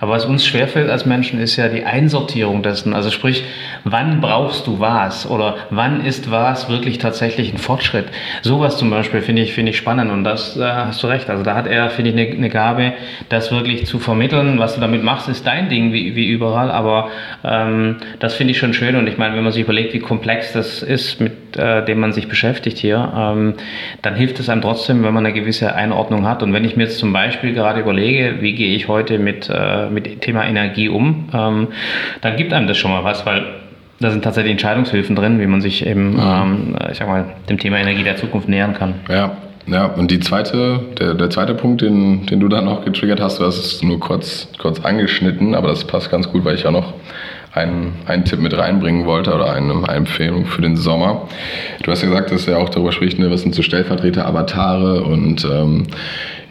[0.00, 2.92] aber was uns schwerfällt als Menschen, ist ja die Einsortierung dessen.
[2.92, 3.42] Also sprich,
[3.84, 8.06] wann brauchst du was oder wann ist was wirklich tatsächlich ein Fortschritt?
[8.42, 11.30] Sowas zum Beispiel finde ich, finde ich spannend und das äh, hast du recht.
[11.30, 12.92] Also da hat er, finde ich, eine, eine, Gabe,
[13.28, 14.58] das wirklich zu vermitteln.
[14.58, 17.08] Was du damit machst, ist dein Ding, wie, wie überall, aber
[17.44, 20.52] ähm, das finde ich schon schön und ich meine, wenn man sich überlegt, wie komplex
[20.52, 23.54] das ist, mit äh, dem man sich beschäftigt hier, ähm,
[24.02, 26.42] dann hilft es einem trotzdem, wenn man eine gewisse Einordnung hat.
[26.42, 29.88] Und wenn ich mir jetzt zum Beispiel gerade überlege, wie gehe ich heute mit, äh,
[29.90, 31.68] mit Thema Energie um, ähm,
[32.20, 33.44] dann gibt einem das schon mal was, weil
[34.00, 36.20] da sind tatsächlich Entscheidungshilfen drin, wie man sich eben, mhm.
[36.20, 38.94] ähm, ich sag mal, dem Thema Energie der Zukunft nähern kann.
[39.08, 39.36] Ja,
[39.70, 43.38] ja, und die zweite, der, der zweite Punkt, den, den du dann noch getriggert hast,
[43.38, 46.70] du hast es nur kurz, kurz angeschnitten, aber das passt ganz gut, weil ich ja
[46.70, 46.94] noch
[47.52, 51.28] einen, einen Tipp mit reinbringen wollte oder eine, eine Empfehlung für den Sommer.
[51.82, 55.02] Du hast ja gesagt, dass er auch darüber spricht, ne, was sind so Stellvertreter, Avatare
[55.02, 55.86] und ähm,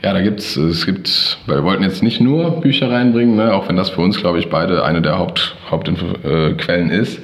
[0.04, 3.68] ja, da gibt's, es gibt, weil wir wollten jetzt nicht nur Bücher reinbringen, ne, auch
[3.68, 7.20] wenn das für uns, glaube ich, beide eine der Haupt, Hauptquellen äh, ist,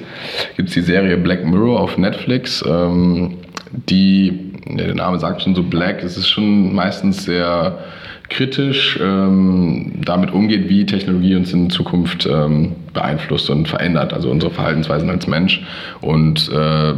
[0.56, 3.36] gibt es die Serie Black Mirror auf Netflix, ähm,
[3.72, 7.78] die der Name sagt schon so Black, es ist schon meistens sehr
[8.28, 14.52] kritisch ähm, damit umgeht, wie Technologie uns in Zukunft ähm, beeinflusst und verändert, also unsere
[14.52, 15.62] Verhaltensweisen als Mensch.
[16.00, 16.94] Und äh,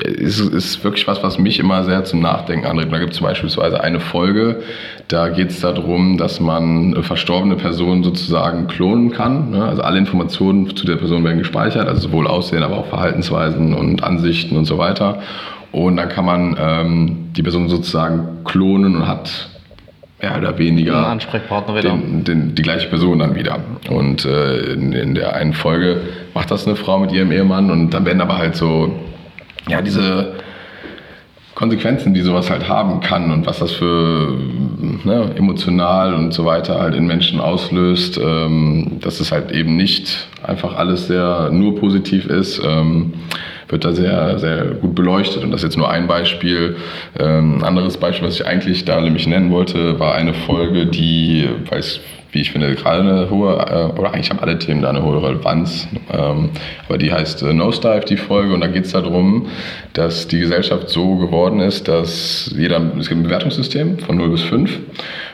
[0.00, 2.92] ist, ist wirklich was, was mich immer sehr zum Nachdenken anregt.
[2.92, 4.62] Da gibt es beispielsweise eine Folge,
[5.08, 9.50] da geht es darum, dass man verstorbene Person sozusagen klonen kann.
[9.50, 9.64] Ne?
[9.64, 14.02] Also alle Informationen zu der Person werden gespeichert, also sowohl Aussehen, aber auch Verhaltensweisen und
[14.02, 15.20] Ansichten und so weiter.
[15.72, 19.48] Und dann kann man ähm, die Person sozusagen klonen und hat
[20.20, 21.90] mehr oder weniger Ansprechpartner wieder.
[21.90, 23.58] Den, den, die gleiche Person dann wieder.
[23.90, 26.00] Und äh, in, in, der einen Folge
[26.34, 28.94] macht das eine Frau mit ihrem Ehemann und dann werden aber halt so,
[29.66, 30.34] ja, diese
[31.54, 34.36] Konsequenzen, die sowas halt haben kann und was das für
[35.04, 40.28] ne, emotional und so weiter halt in Menschen auslöst, ähm, dass es halt eben nicht
[40.42, 42.60] einfach alles sehr nur positiv ist.
[42.64, 43.14] Ähm,
[43.72, 45.42] wird da sehr, sehr gut beleuchtet.
[45.42, 46.76] Und das ist jetzt nur ein Beispiel.
[47.18, 51.48] Ähm, ein anderes Beispiel, was ich eigentlich da nämlich nennen wollte, war eine Folge, die,
[51.68, 52.00] weil es
[52.32, 55.22] wie ich finde, gerade eine hohe, äh, oder eigentlich haben alle Themen da eine hohe
[55.22, 56.48] Relevanz, ähm,
[56.88, 59.48] aber die heißt äh, Nosedive, die Folge, und da geht es darum,
[59.92, 64.42] dass die Gesellschaft so geworden ist, dass jeder, es gibt ein Bewertungssystem von 0 bis
[64.44, 64.80] 5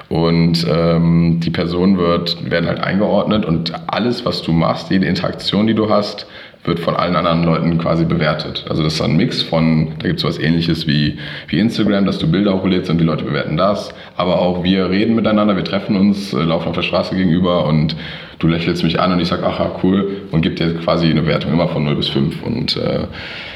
[0.09, 5.75] und ähm, die Personen werden halt eingeordnet und alles, was du machst, jede Interaktion, die
[5.75, 6.27] du hast,
[6.65, 8.65] wird von allen anderen Leuten quasi bewertet.
[8.69, 12.19] Also das ist ein Mix von, da gibt es was ähnliches wie, wie Instagram, dass
[12.19, 13.95] du Bilder hochlädst und die Leute bewerten das.
[14.17, 17.97] Aber auch wir reden miteinander, wir treffen uns, äh, laufen auf der Straße gegenüber und
[18.39, 21.53] du lächelst mich an und ich sage, aha, cool, und gib dir quasi eine Wertung
[21.53, 22.43] immer von 0 bis 5.
[22.43, 23.07] Und äh,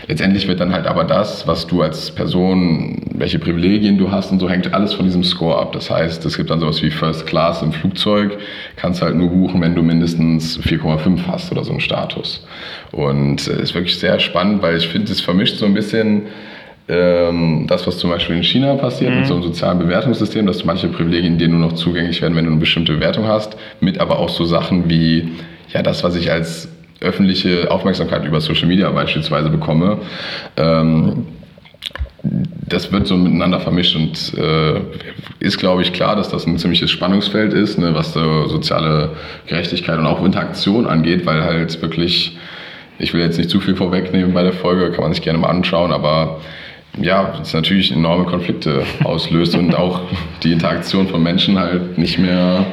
[0.08, 4.40] letztendlich wird dann halt aber das, was du als Person, welche Privilegien du hast und
[4.40, 5.72] so, hängt alles von diesem Score ab.
[5.72, 8.38] Das heißt, es gibt dann sowas wie First Class im Flugzeug,
[8.76, 12.44] kannst halt nur buchen, wenn du mindestens 4,5 hast oder so einen Status.
[12.90, 16.22] Und es äh, ist wirklich sehr spannend, weil ich finde, es vermischt so ein bisschen
[16.92, 19.20] ähm, das, was zum Beispiel in China passiert, mhm.
[19.20, 22.50] mit so einem sozialen Bewertungssystem, dass manche Privilegien dir nur noch zugänglich werden, wenn du
[22.50, 25.32] eine bestimmte Bewertung hast, mit aber auch so Sachen wie,
[25.72, 26.68] ja, das, was ich als
[27.00, 30.00] öffentliche Aufmerksamkeit über Social Media beispielsweise bekomme.
[30.58, 31.26] Ähm,
[32.22, 34.80] das wird so miteinander vermischt und äh,
[35.40, 39.10] ist, glaube ich, klar, dass das ein ziemliches Spannungsfeld ist, ne, was so soziale
[39.46, 42.38] Gerechtigkeit und auch Interaktion angeht, weil halt wirklich,
[42.98, 45.48] ich will jetzt nicht zu viel vorwegnehmen bei der Folge, kann man sich gerne mal
[45.48, 46.40] anschauen, aber
[47.00, 50.02] ja, es natürlich enorme Konflikte auslöst und auch
[50.42, 52.66] die Interaktion von Menschen halt nicht mehr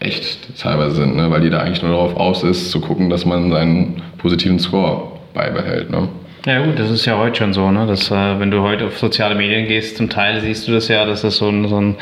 [0.00, 1.30] echt teilweise sind, ne?
[1.30, 5.90] weil da eigentlich nur darauf aus ist, zu gucken, dass man seinen positiven Score beibehält.
[5.90, 6.08] Ne?
[6.44, 7.86] Ja gut, das ist ja heute schon so, ne?
[7.86, 11.04] Dass, äh, wenn du heute auf soziale Medien gehst, zum Teil siehst du das ja,
[11.04, 11.94] dass das so ein, so ein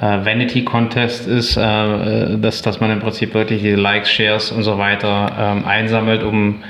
[0.00, 4.78] äh, Vanity-Contest ist, äh, dass, dass man im Prinzip wirklich die Likes, Shares und so
[4.78, 6.64] weiter ähm, einsammelt, um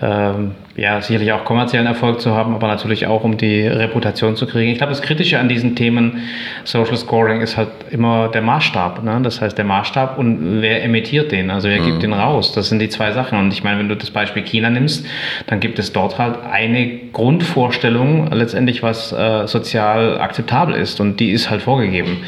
[0.00, 4.46] ähm, ja, sicherlich auch kommerziellen Erfolg zu haben, aber natürlich auch, um die Reputation zu
[4.46, 4.70] kriegen.
[4.70, 6.22] Ich glaube, das Kritische an diesen Themen
[6.64, 9.02] Social Scoring ist halt immer der Maßstab.
[9.02, 9.20] Ne?
[9.22, 11.86] Das heißt, der Maßstab und wer emittiert den, also wer mhm.
[11.86, 12.52] gibt den raus.
[12.52, 13.38] Das sind die zwei Sachen.
[13.38, 15.04] Und ich meine, wenn du das Beispiel China nimmst,
[15.48, 21.00] dann gibt es dort halt eine Grundvorstellung letztendlich, was äh, sozial akzeptabel ist.
[21.00, 22.18] Und die ist halt vorgegeben.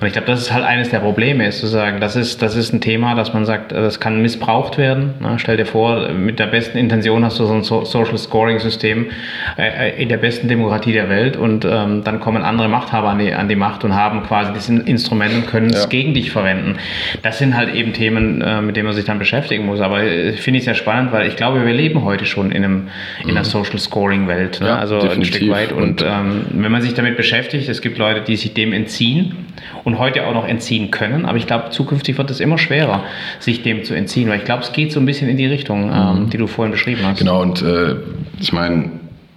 [0.00, 2.56] Und ich glaube, das ist halt eines der Probleme, ist zu sagen, das ist, das
[2.56, 5.14] ist ein Thema, dass man sagt, das kann missbraucht werden.
[5.20, 5.34] Ne?
[5.36, 9.06] Stell dir vor, mit der besten Intention hast du so ein so Social Scoring System
[9.58, 13.32] äh, in der besten Demokratie der Welt und ähm, dann kommen andere Machthaber an die,
[13.32, 15.88] an die Macht und haben quasi das Instrument und können es ja.
[15.88, 16.76] gegen dich verwenden.
[17.22, 19.80] Das sind halt eben Themen, äh, mit denen man sich dann beschäftigen muss.
[19.80, 22.88] Aber äh, finde ich sehr spannend, weil ich glaube, wir leben heute schon in, einem,
[23.22, 23.44] in einer mhm.
[23.44, 24.60] Social Scoring Welt.
[24.60, 24.68] Ne?
[24.68, 25.18] Ja, also definitiv.
[25.18, 25.72] ein Stück weit.
[25.72, 29.46] Und, und ähm, wenn man sich damit beschäftigt, es gibt Leute, die sich dem entziehen
[29.84, 31.24] und heute auch noch entziehen können.
[31.24, 33.04] Aber ich glaube, zukünftig wird es immer schwerer,
[33.38, 35.90] sich dem zu entziehen, weil ich glaube, es geht so ein bisschen in die Richtung,
[35.92, 36.30] ähm, mhm.
[36.30, 37.18] die du vorhin beschrieben hast.
[37.18, 37.71] Genau, und äh,
[38.40, 38.90] ich meine,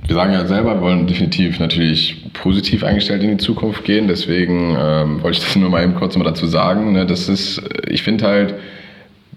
[0.07, 4.07] wir sagen ja selber, wir wollen definitiv natürlich positiv eingestellt in die Zukunft gehen.
[4.07, 6.93] Deswegen ähm, wollte ich das nur mal eben kurz mal dazu sagen.
[6.93, 7.05] Ne?
[7.05, 8.55] Das ist, ich finde halt,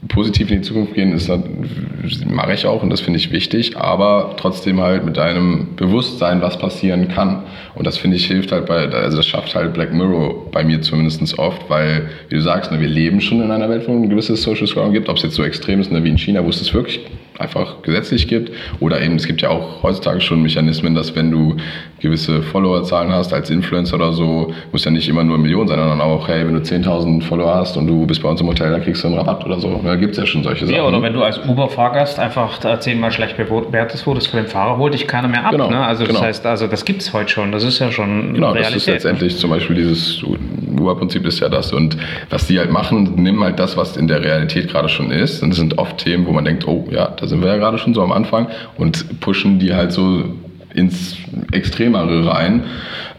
[0.07, 1.29] positiv in die Zukunft gehen, ist,
[2.27, 6.57] mache ich auch und das finde ich wichtig, aber trotzdem halt mit einem Bewusstsein, was
[6.59, 7.43] passieren kann.
[7.75, 10.81] Und das finde ich hilft halt bei, also das schafft halt Black Mirror bei mir
[10.83, 14.09] zumindest oft, weil, wie du sagst, ne, wir leben schon in einer Welt, wo ein
[14.09, 16.49] gewisses Social Scoring gibt, ob es jetzt so extrem ist ne, wie in China, wo
[16.49, 17.01] es das wirklich
[17.39, 18.51] einfach gesetzlich gibt.
[18.81, 21.57] Oder eben, es gibt ja auch heutzutage schon Mechanismen, dass wenn du
[22.01, 26.01] gewisse Followerzahlen hast als Influencer oder so, muss ja nicht immer nur Millionen sein, sondern
[26.01, 28.83] auch, hey, wenn du 10.000 Follower hast und du bist bei uns im Hotel, dann
[28.83, 29.81] kriegst du einen Rabatt oder so.
[29.83, 30.77] Da gibt es ja schon solche Sachen.
[30.77, 34.95] Ja, oder wenn du als Uber-Fahrgast einfach zehnmal schlecht bewertet wurdest von dem Fahrer, holt
[34.95, 35.53] dich keiner mehr ab.
[35.53, 35.81] Genau, ne?
[35.85, 36.27] Also das genau.
[36.27, 37.53] heißt, also das gibt es heute schon.
[37.53, 38.77] Das ist ja schon Genau, Realität.
[38.77, 41.73] das ist letztendlich zum Beispiel dieses Uber-Prinzip ist ja das.
[41.73, 41.97] Und
[42.31, 45.43] was die halt machen, nehmen halt das, was in der Realität gerade schon ist.
[45.43, 47.79] Und das sind oft Themen, wo man denkt, oh ja, das sind wir ja gerade
[47.79, 50.25] schon so am Anfang und pushen die halt so
[50.75, 51.17] ins
[51.53, 52.65] Extremere rein.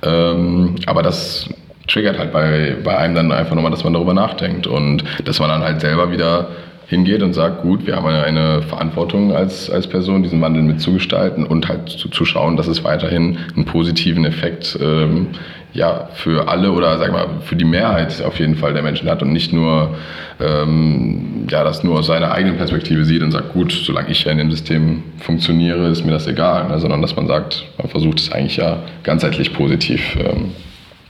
[0.03, 1.49] Ähm, aber das
[1.87, 5.49] triggert halt bei, bei einem dann einfach nochmal, dass man darüber nachdenkt und dass man
[5.49, 6.49] dann halt selber wieder
[6.87, 11.67] hingeht und sagt, gut, wir haben eine Verantwortung als, als Person, diesen Wandel mitzugestalten und
[11.67, 15.27] halt zu, zu schauen, dass es weiterhin einen positiven Effekt ähm,
[15.73, 19.21] ja, für alle oder sag mal für die Mehrheit auf jeden Fall der Menschen hat
[19.21, 19.95] und nicht nur
[20.39, 24.31] ähm, ja, das nur aus seiner eigenen Perspektive sieht und sagt, gut, solange ich ja
[24.31, 26.79] in dem System funktioniere, ist mir das egal, ne?
[26.79, 30.51] sondern dass man sagt, man versucht es eigentlich ja ganzheitlich positiv ähm,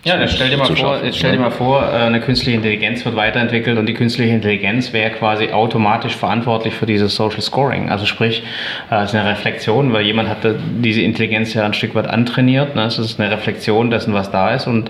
[0.05, 3.17] ja, jetzt stell dir mal vor, stell dir mal vor, äh, eine künstliche Intelligenz wird
[3.17, 7.89] weiterentwickelt und die künstliche Intelligenz wäre quasi automatisch verantwortlich für dieses Social Scoring.
[7.89, 8.43] Also sprich,
[8.89, 10.37] äh, es ist eine Reflexion, weil jemand hat
[10.81, 12.75] diese Intelligenz ja ein Stück weit antrainiert.
[12.75, 12.83] Ne?
[12.83, 14.89] Es ist eine Reflexion dessen, was da ist und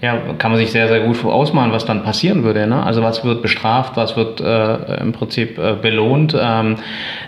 [0.00, 2.66] ja, kann man sich sehr, sehr gut ausmalen, was dann passieren würde.
[2.66, 2.82] Ne?
[2.82, 6.34] Also was wird bestraft, was wird äh, im Prinzip äh, belohnt.
[6.38, 6.76] Ähm,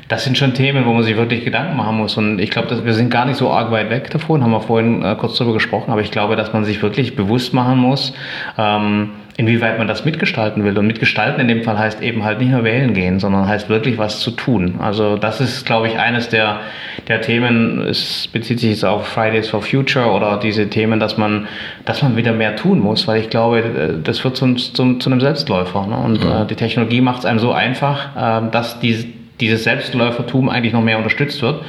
[0.09, 2.17] das sind schon Themen, wo man sich wirklich Gedanken machen muss.
[2.17, 5.05] Und ich glaube, wir sind gar nicht so arg weit weg davon, haben wir vorhin
[5.05, 8.15] äh, kurz darüber gesprochen, aber ich glaube, dass man sich wirklich bewusst machen muss,
[8.57, 10.77] ähm, inwieweit man das mitgestalten will.
[10.77, 13.99] Und mitgestalten in dem Fall heißt eben halt nicht nur wählen gehen, sondern heißt wirklich
[13.99, 14.77] was zu tun.
[14.81, 16.61] Also das ist, glaube ich, eines der,
[17.07, 21.47] der Themen, es bezieht sich jetzt auf Fridays for Future oder diese Themen, dass man,
[21.85, 25.21] dass man wieder mehr tun muss, weil ich glaube, das wird zum, zum, zu einem
[25.21, 25.87] Selbstläufer.
[25.87, 25.97] Ne?
[25.97, 26.43] Und ja.
[26.43, 29.07] äh, die Technologie macht es einem so einfach, äh, dass diese
[29.41, 31.63] dieses Selbstläufertum eigentlich noch mehr unterstützt wird.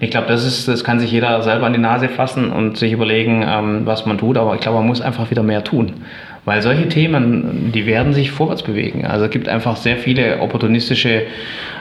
[0.00, 2.92] Ich glaube, das ist, das kann sich jeder selber an die Nase fassen und sich
[2.92, 4.36] überlegen, ähm, was man tut.
[4.36, 6.04] Aber ich glaube, man muss einfach wieder mehr tun.
[6.46, 9.04] Weil solche Themen, die werden sich vorwärts bewegen.
[9.04, 11.24] Also es gibt einfach sehr viele opportunistische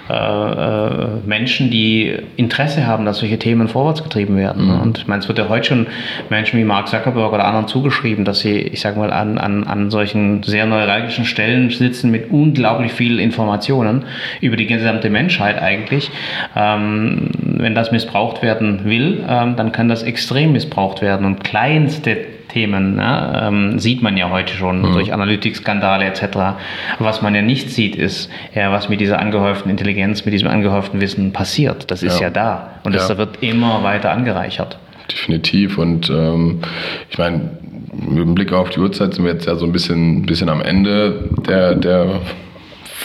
[0.08, 4.66] äh, äh, Menschen, die Interesse haben, dass solche Themen vorwärts getrieben werden.
[4.66, 4.82] Mhm.
[4.82, 5.88] Und ich meine, es wird ja heute schon
[6.30, 9.90] Menschen wie Mark Zuckerberg oder anderen zugeschrieben, dass sie, ich sage mal, an, an, an
[9.90, 14.06] solchen sehr neuralgischen Stellen sitzen mit unglaublich viel Informationen
[14.42, 16.12] über die gesamte Menschheit eigentlich.
[16.56, 21.26] Ähm, wenn das missbraucht werden will, ähm, dann kann das extrem missbraucht werden.
[21.26, 22.18] Und kleinste
[22.48, 24.94] Themen ne, ähm, sieht man ja heute schon mhm.
[24.94, 26.58] durch Analytikskandale etc.
[27.00, 31.02] Was man ja nicht sieht, ist ja, was mit dieser angehäuften Intelligenz, mit diesem angehäuften
[31.02, 31.90] Wissen passiert.
[31.92, 34.78] Das ist ja, ja da und das wird immer weiter angereichert.
[35.12, 36.62] Definitiv und ähm,
[37.10, 37.52] ich meine,
[37.94, 40.62] mit dem Blick auf die Uhrzeit sind wir jetzt ja so ein bisschen, bisschen am
[40.62, 42.22] Ende der, der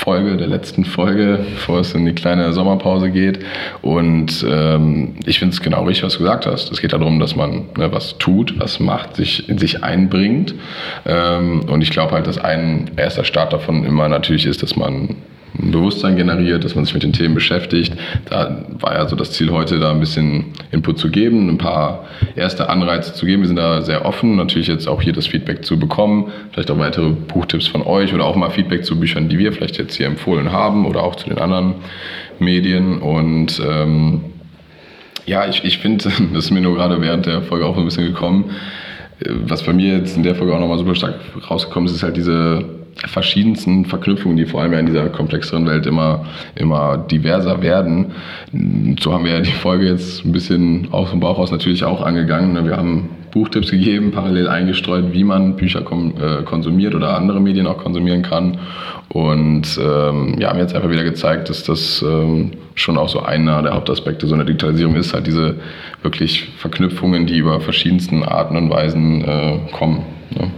[0.00, 3.40] Folge, der letzten Folge, bevor es in die kleine Sommerpause geht.
[3.82, 6.72] Und ähm, ich finde es genau richtig, was du gesagt hast.
[6.72, 10.54] Es geht darum, dass man ne, was tut, was macht, sich in sich einbringt.
[11.04, 15.16] Ähm, und ich glaube halt, dass ein erster Start davon immer natürlich ist, dass man
[15.58, 17.94] ein Bewusstsein generiert, dass man sich mit den Themen beschäftigt.
[18.28, 22.06] Da war ja so das Ziel heute, da ein bisschen Input zu geben, ein paar
[22.36, 23.42] erste Anreize zu geben.
[23.42, 26.78] Wir sind da sehr offen, natürlich jetzt auch hier das Feedback zu bekommen, vielleicht auch
[26.78, 30.06] weitere Buchtipps von euch oder auch mal Feedback zu Büchern, die wir vielleicht jetzt hier
[30.06, 31.74] empfohlen haben oder auch zu den anderen
[32.38, 32.98] Medien.
[32.98, 34.20] Und ähm,
[35.26, 38.06] ja, ich, ich finde, das ist mir nur gerade während der Folge auch ein bisschen
[38.06, 38.50] gekommen,
[39.28, 41.16] was bei mir jetzt in der Folge auch nochmal super stark
[41.50, 45.86] rausgekommen ist, ist halt diese verschiedensten Verknüpfungen, die vor allem ja in dieser komplexeren Welt
[45.86, 48.12] immer, immer diverser werden.
[49.00, 52.02] So haben wir ja die Folge jetzt ein bisschen aus dem Bauch aus natürlich auch
[52.02, 52.64] angegangen.
[52.66, 57.78] Wir haben Buchtipps gegeben, parallel eingestreut, wie man Bücher äh, konsumiert oder andere Medien auch
[57.78, 58.58] konsumieren kann.
[59.08, 63.62] Und ähm, ja, haben jetzt einfach wieder gezeigt, dass das ähm, schon auch so einer
[63.62, 65.56] der Hauptaspekte so einer Digitalisierung ist, halt diese
[66.02, 70.04] wirklich Verknüpfungen, die über verschiedensten Arten und Weisen äh, kommen.
[70.30, 70.50] Ne?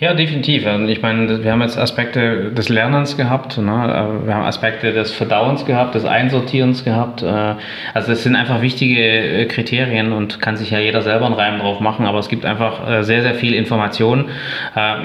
[0.00, 0.64] Ja, definitiv.
[0.86, 4.20] Ich meine, wir haben jetzt Aspekte des Lernens gehabt, ne?
[4.24, 7.24] wir haben Aspekte des Verdauens gehabt, des Einsortierens gehabt.
[7.24, 7.56] Äh,
[7.94, 11.58] also das sind einfach wichtige äh, Kriterien und kann sich ja jeder selber einen Reim
[11.58, 14.26] drauf machen, aber es gibt einfach äh, sehr, sehr viel Information.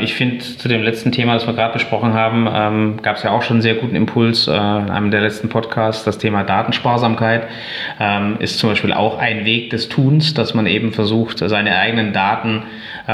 [0.01, 3.31] Ich finde, zu dem letzten Thema, das wir gerade besprochen haben, ähm, gab es ja
[3.31, 6.03] auch schon einen sehr guten Impuls in einem der letzten Podcasts.
[6.03, 7.47] Das Thema Datensparsamkeit
[7.99, 12.13] ähm, ist zum Beispiel auch ein Weg des Tuns, dass man eben versucht, seine eigenen
[12.13, 12.63] Daten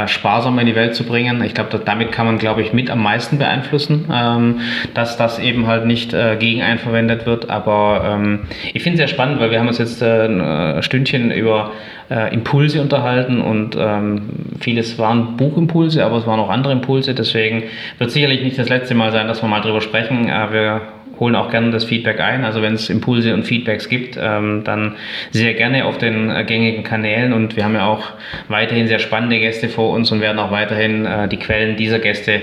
[0.07, 1.43] sparsam in die Welt zu bringen.
[1.43, 4.61] Ich glaube, damit kann man, glaube ich, mit am meisten beeinflussen, ähm,
[4.93, 7.49] dass das eben halt nicht äh, gegen einen verwendet wird.
[7.49, 8.41] Aber ähm,
[8.73, 11.71] ich finde es sehr spannend, weil wir haben uns jetzt äh, ein äh, Stündchen über
[12.09, 14.21] äh, Impulse unterhalten und ähm,
[14.59, 17.13] vieles waren Buchimpulse, aber es waren auch andere Impulse.
[17.13, 17.63] Deswegen
[17.97, 20.27] wird sicherlich nicht das letzte Mal sein, dass wir mal drüber sprechen.
[20.27, 20.81] Äh, wir
[21.19, 22.43] holen auch gerne das Feedback ein.
[22.43, 24.95] Also wenn es Impulse und Feedbacks gibt, ähm, dann
[25.31, 27.33] sehr gerne auf den äh, gängigen Kanälen.
[27.33, 28.03] Und wir haben ja auch
[28.47, 32.41] weiterhin sehr spannende Gäste vor uns und werden auch weiterhin äh, die Quellen dieser Gäste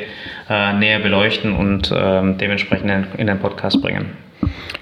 [0.48, 4.10] äh, näher beleuchten und ähm, dementsprechend in, in, den Podcast bringen.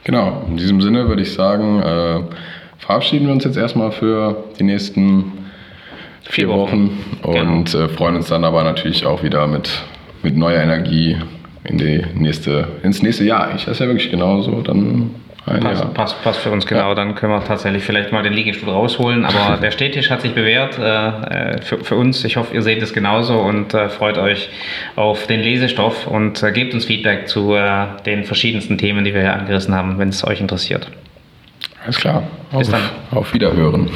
[0.03, 2.21] Genau, in diesem Sinne würde ich sagen, äh,
[2.79, 5.33] verabschieden wir uns jetzt erstmal für die nächsten
[6.23, 6.91] vier, vier Wochen,
[7.23, 7.85] Wochen, und genau.
[7.85, 9.85] Äh, freuen uns dann aber natürlich auch wieder mit,
[10.23, 11.17] mit neuer Energie
[11.65, 13.55] in die nächste, ins nächste Jahr.
[13.55, 14.61] Ich das ist ja wirklich genauso.
[14.61, 15.11] Dann
[15.47, 15.95] ein passt, Jahr.
[15.95, 16.89] Passt, passt für uns genau.
[16.89, 16.95] Ja.
[16.95, 19.25] Dann können wir tatsächlich vielleicht mal den Liegestuhl rausholen.
[19.25, 22.25] Aber der Stehtisch hat sich bewährt äh, für, für, uns.
[22.25, 24.51] Ich hoffe, ihr seht es genauso und äh, freut euch
[24.97, 29.23] auf den Lesestoff und äh, gebt uns Feedback zu äh, den verschiedensten Themen, die wir
[29.23, 30.91] hier angerissen haben, wenn es euch interessiert.
[31.83, 32.23] Alles klar.
[32.57, 33.19] Bis auf, dann.
[33.19, 33.91] Auf Wiederhören.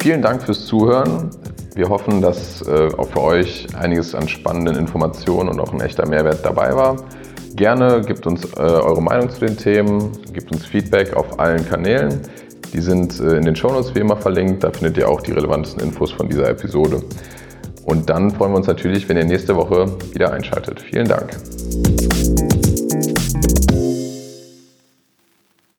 [0.00, 1.30] Vielen Dank fürs Zuhören.
[1.74, 6.06] Wir hoffen, dass äh, auch für euch einiges an spannenden Informationen und auch ein echter
[6.06, 6.96] Mehrwert dabei war.
[7.54, 12.20] Gerne gebt uns äh, eure Meinung zu den Themen, gebt uns Feedback auf allen Kanälen.
[12.72, 14.64] Die sind äh, in den Shownotes wie immer verlinkt.
[14.64, 17.02] Da findet ihr auch die relevantesten Infos von dieser Episode.
[17.84, 20.80] Und dann freuen wir uns natürlich, wenn ihr nächste Woche wieder einschaltet.
[20.80, 21.36] Vielen Dank.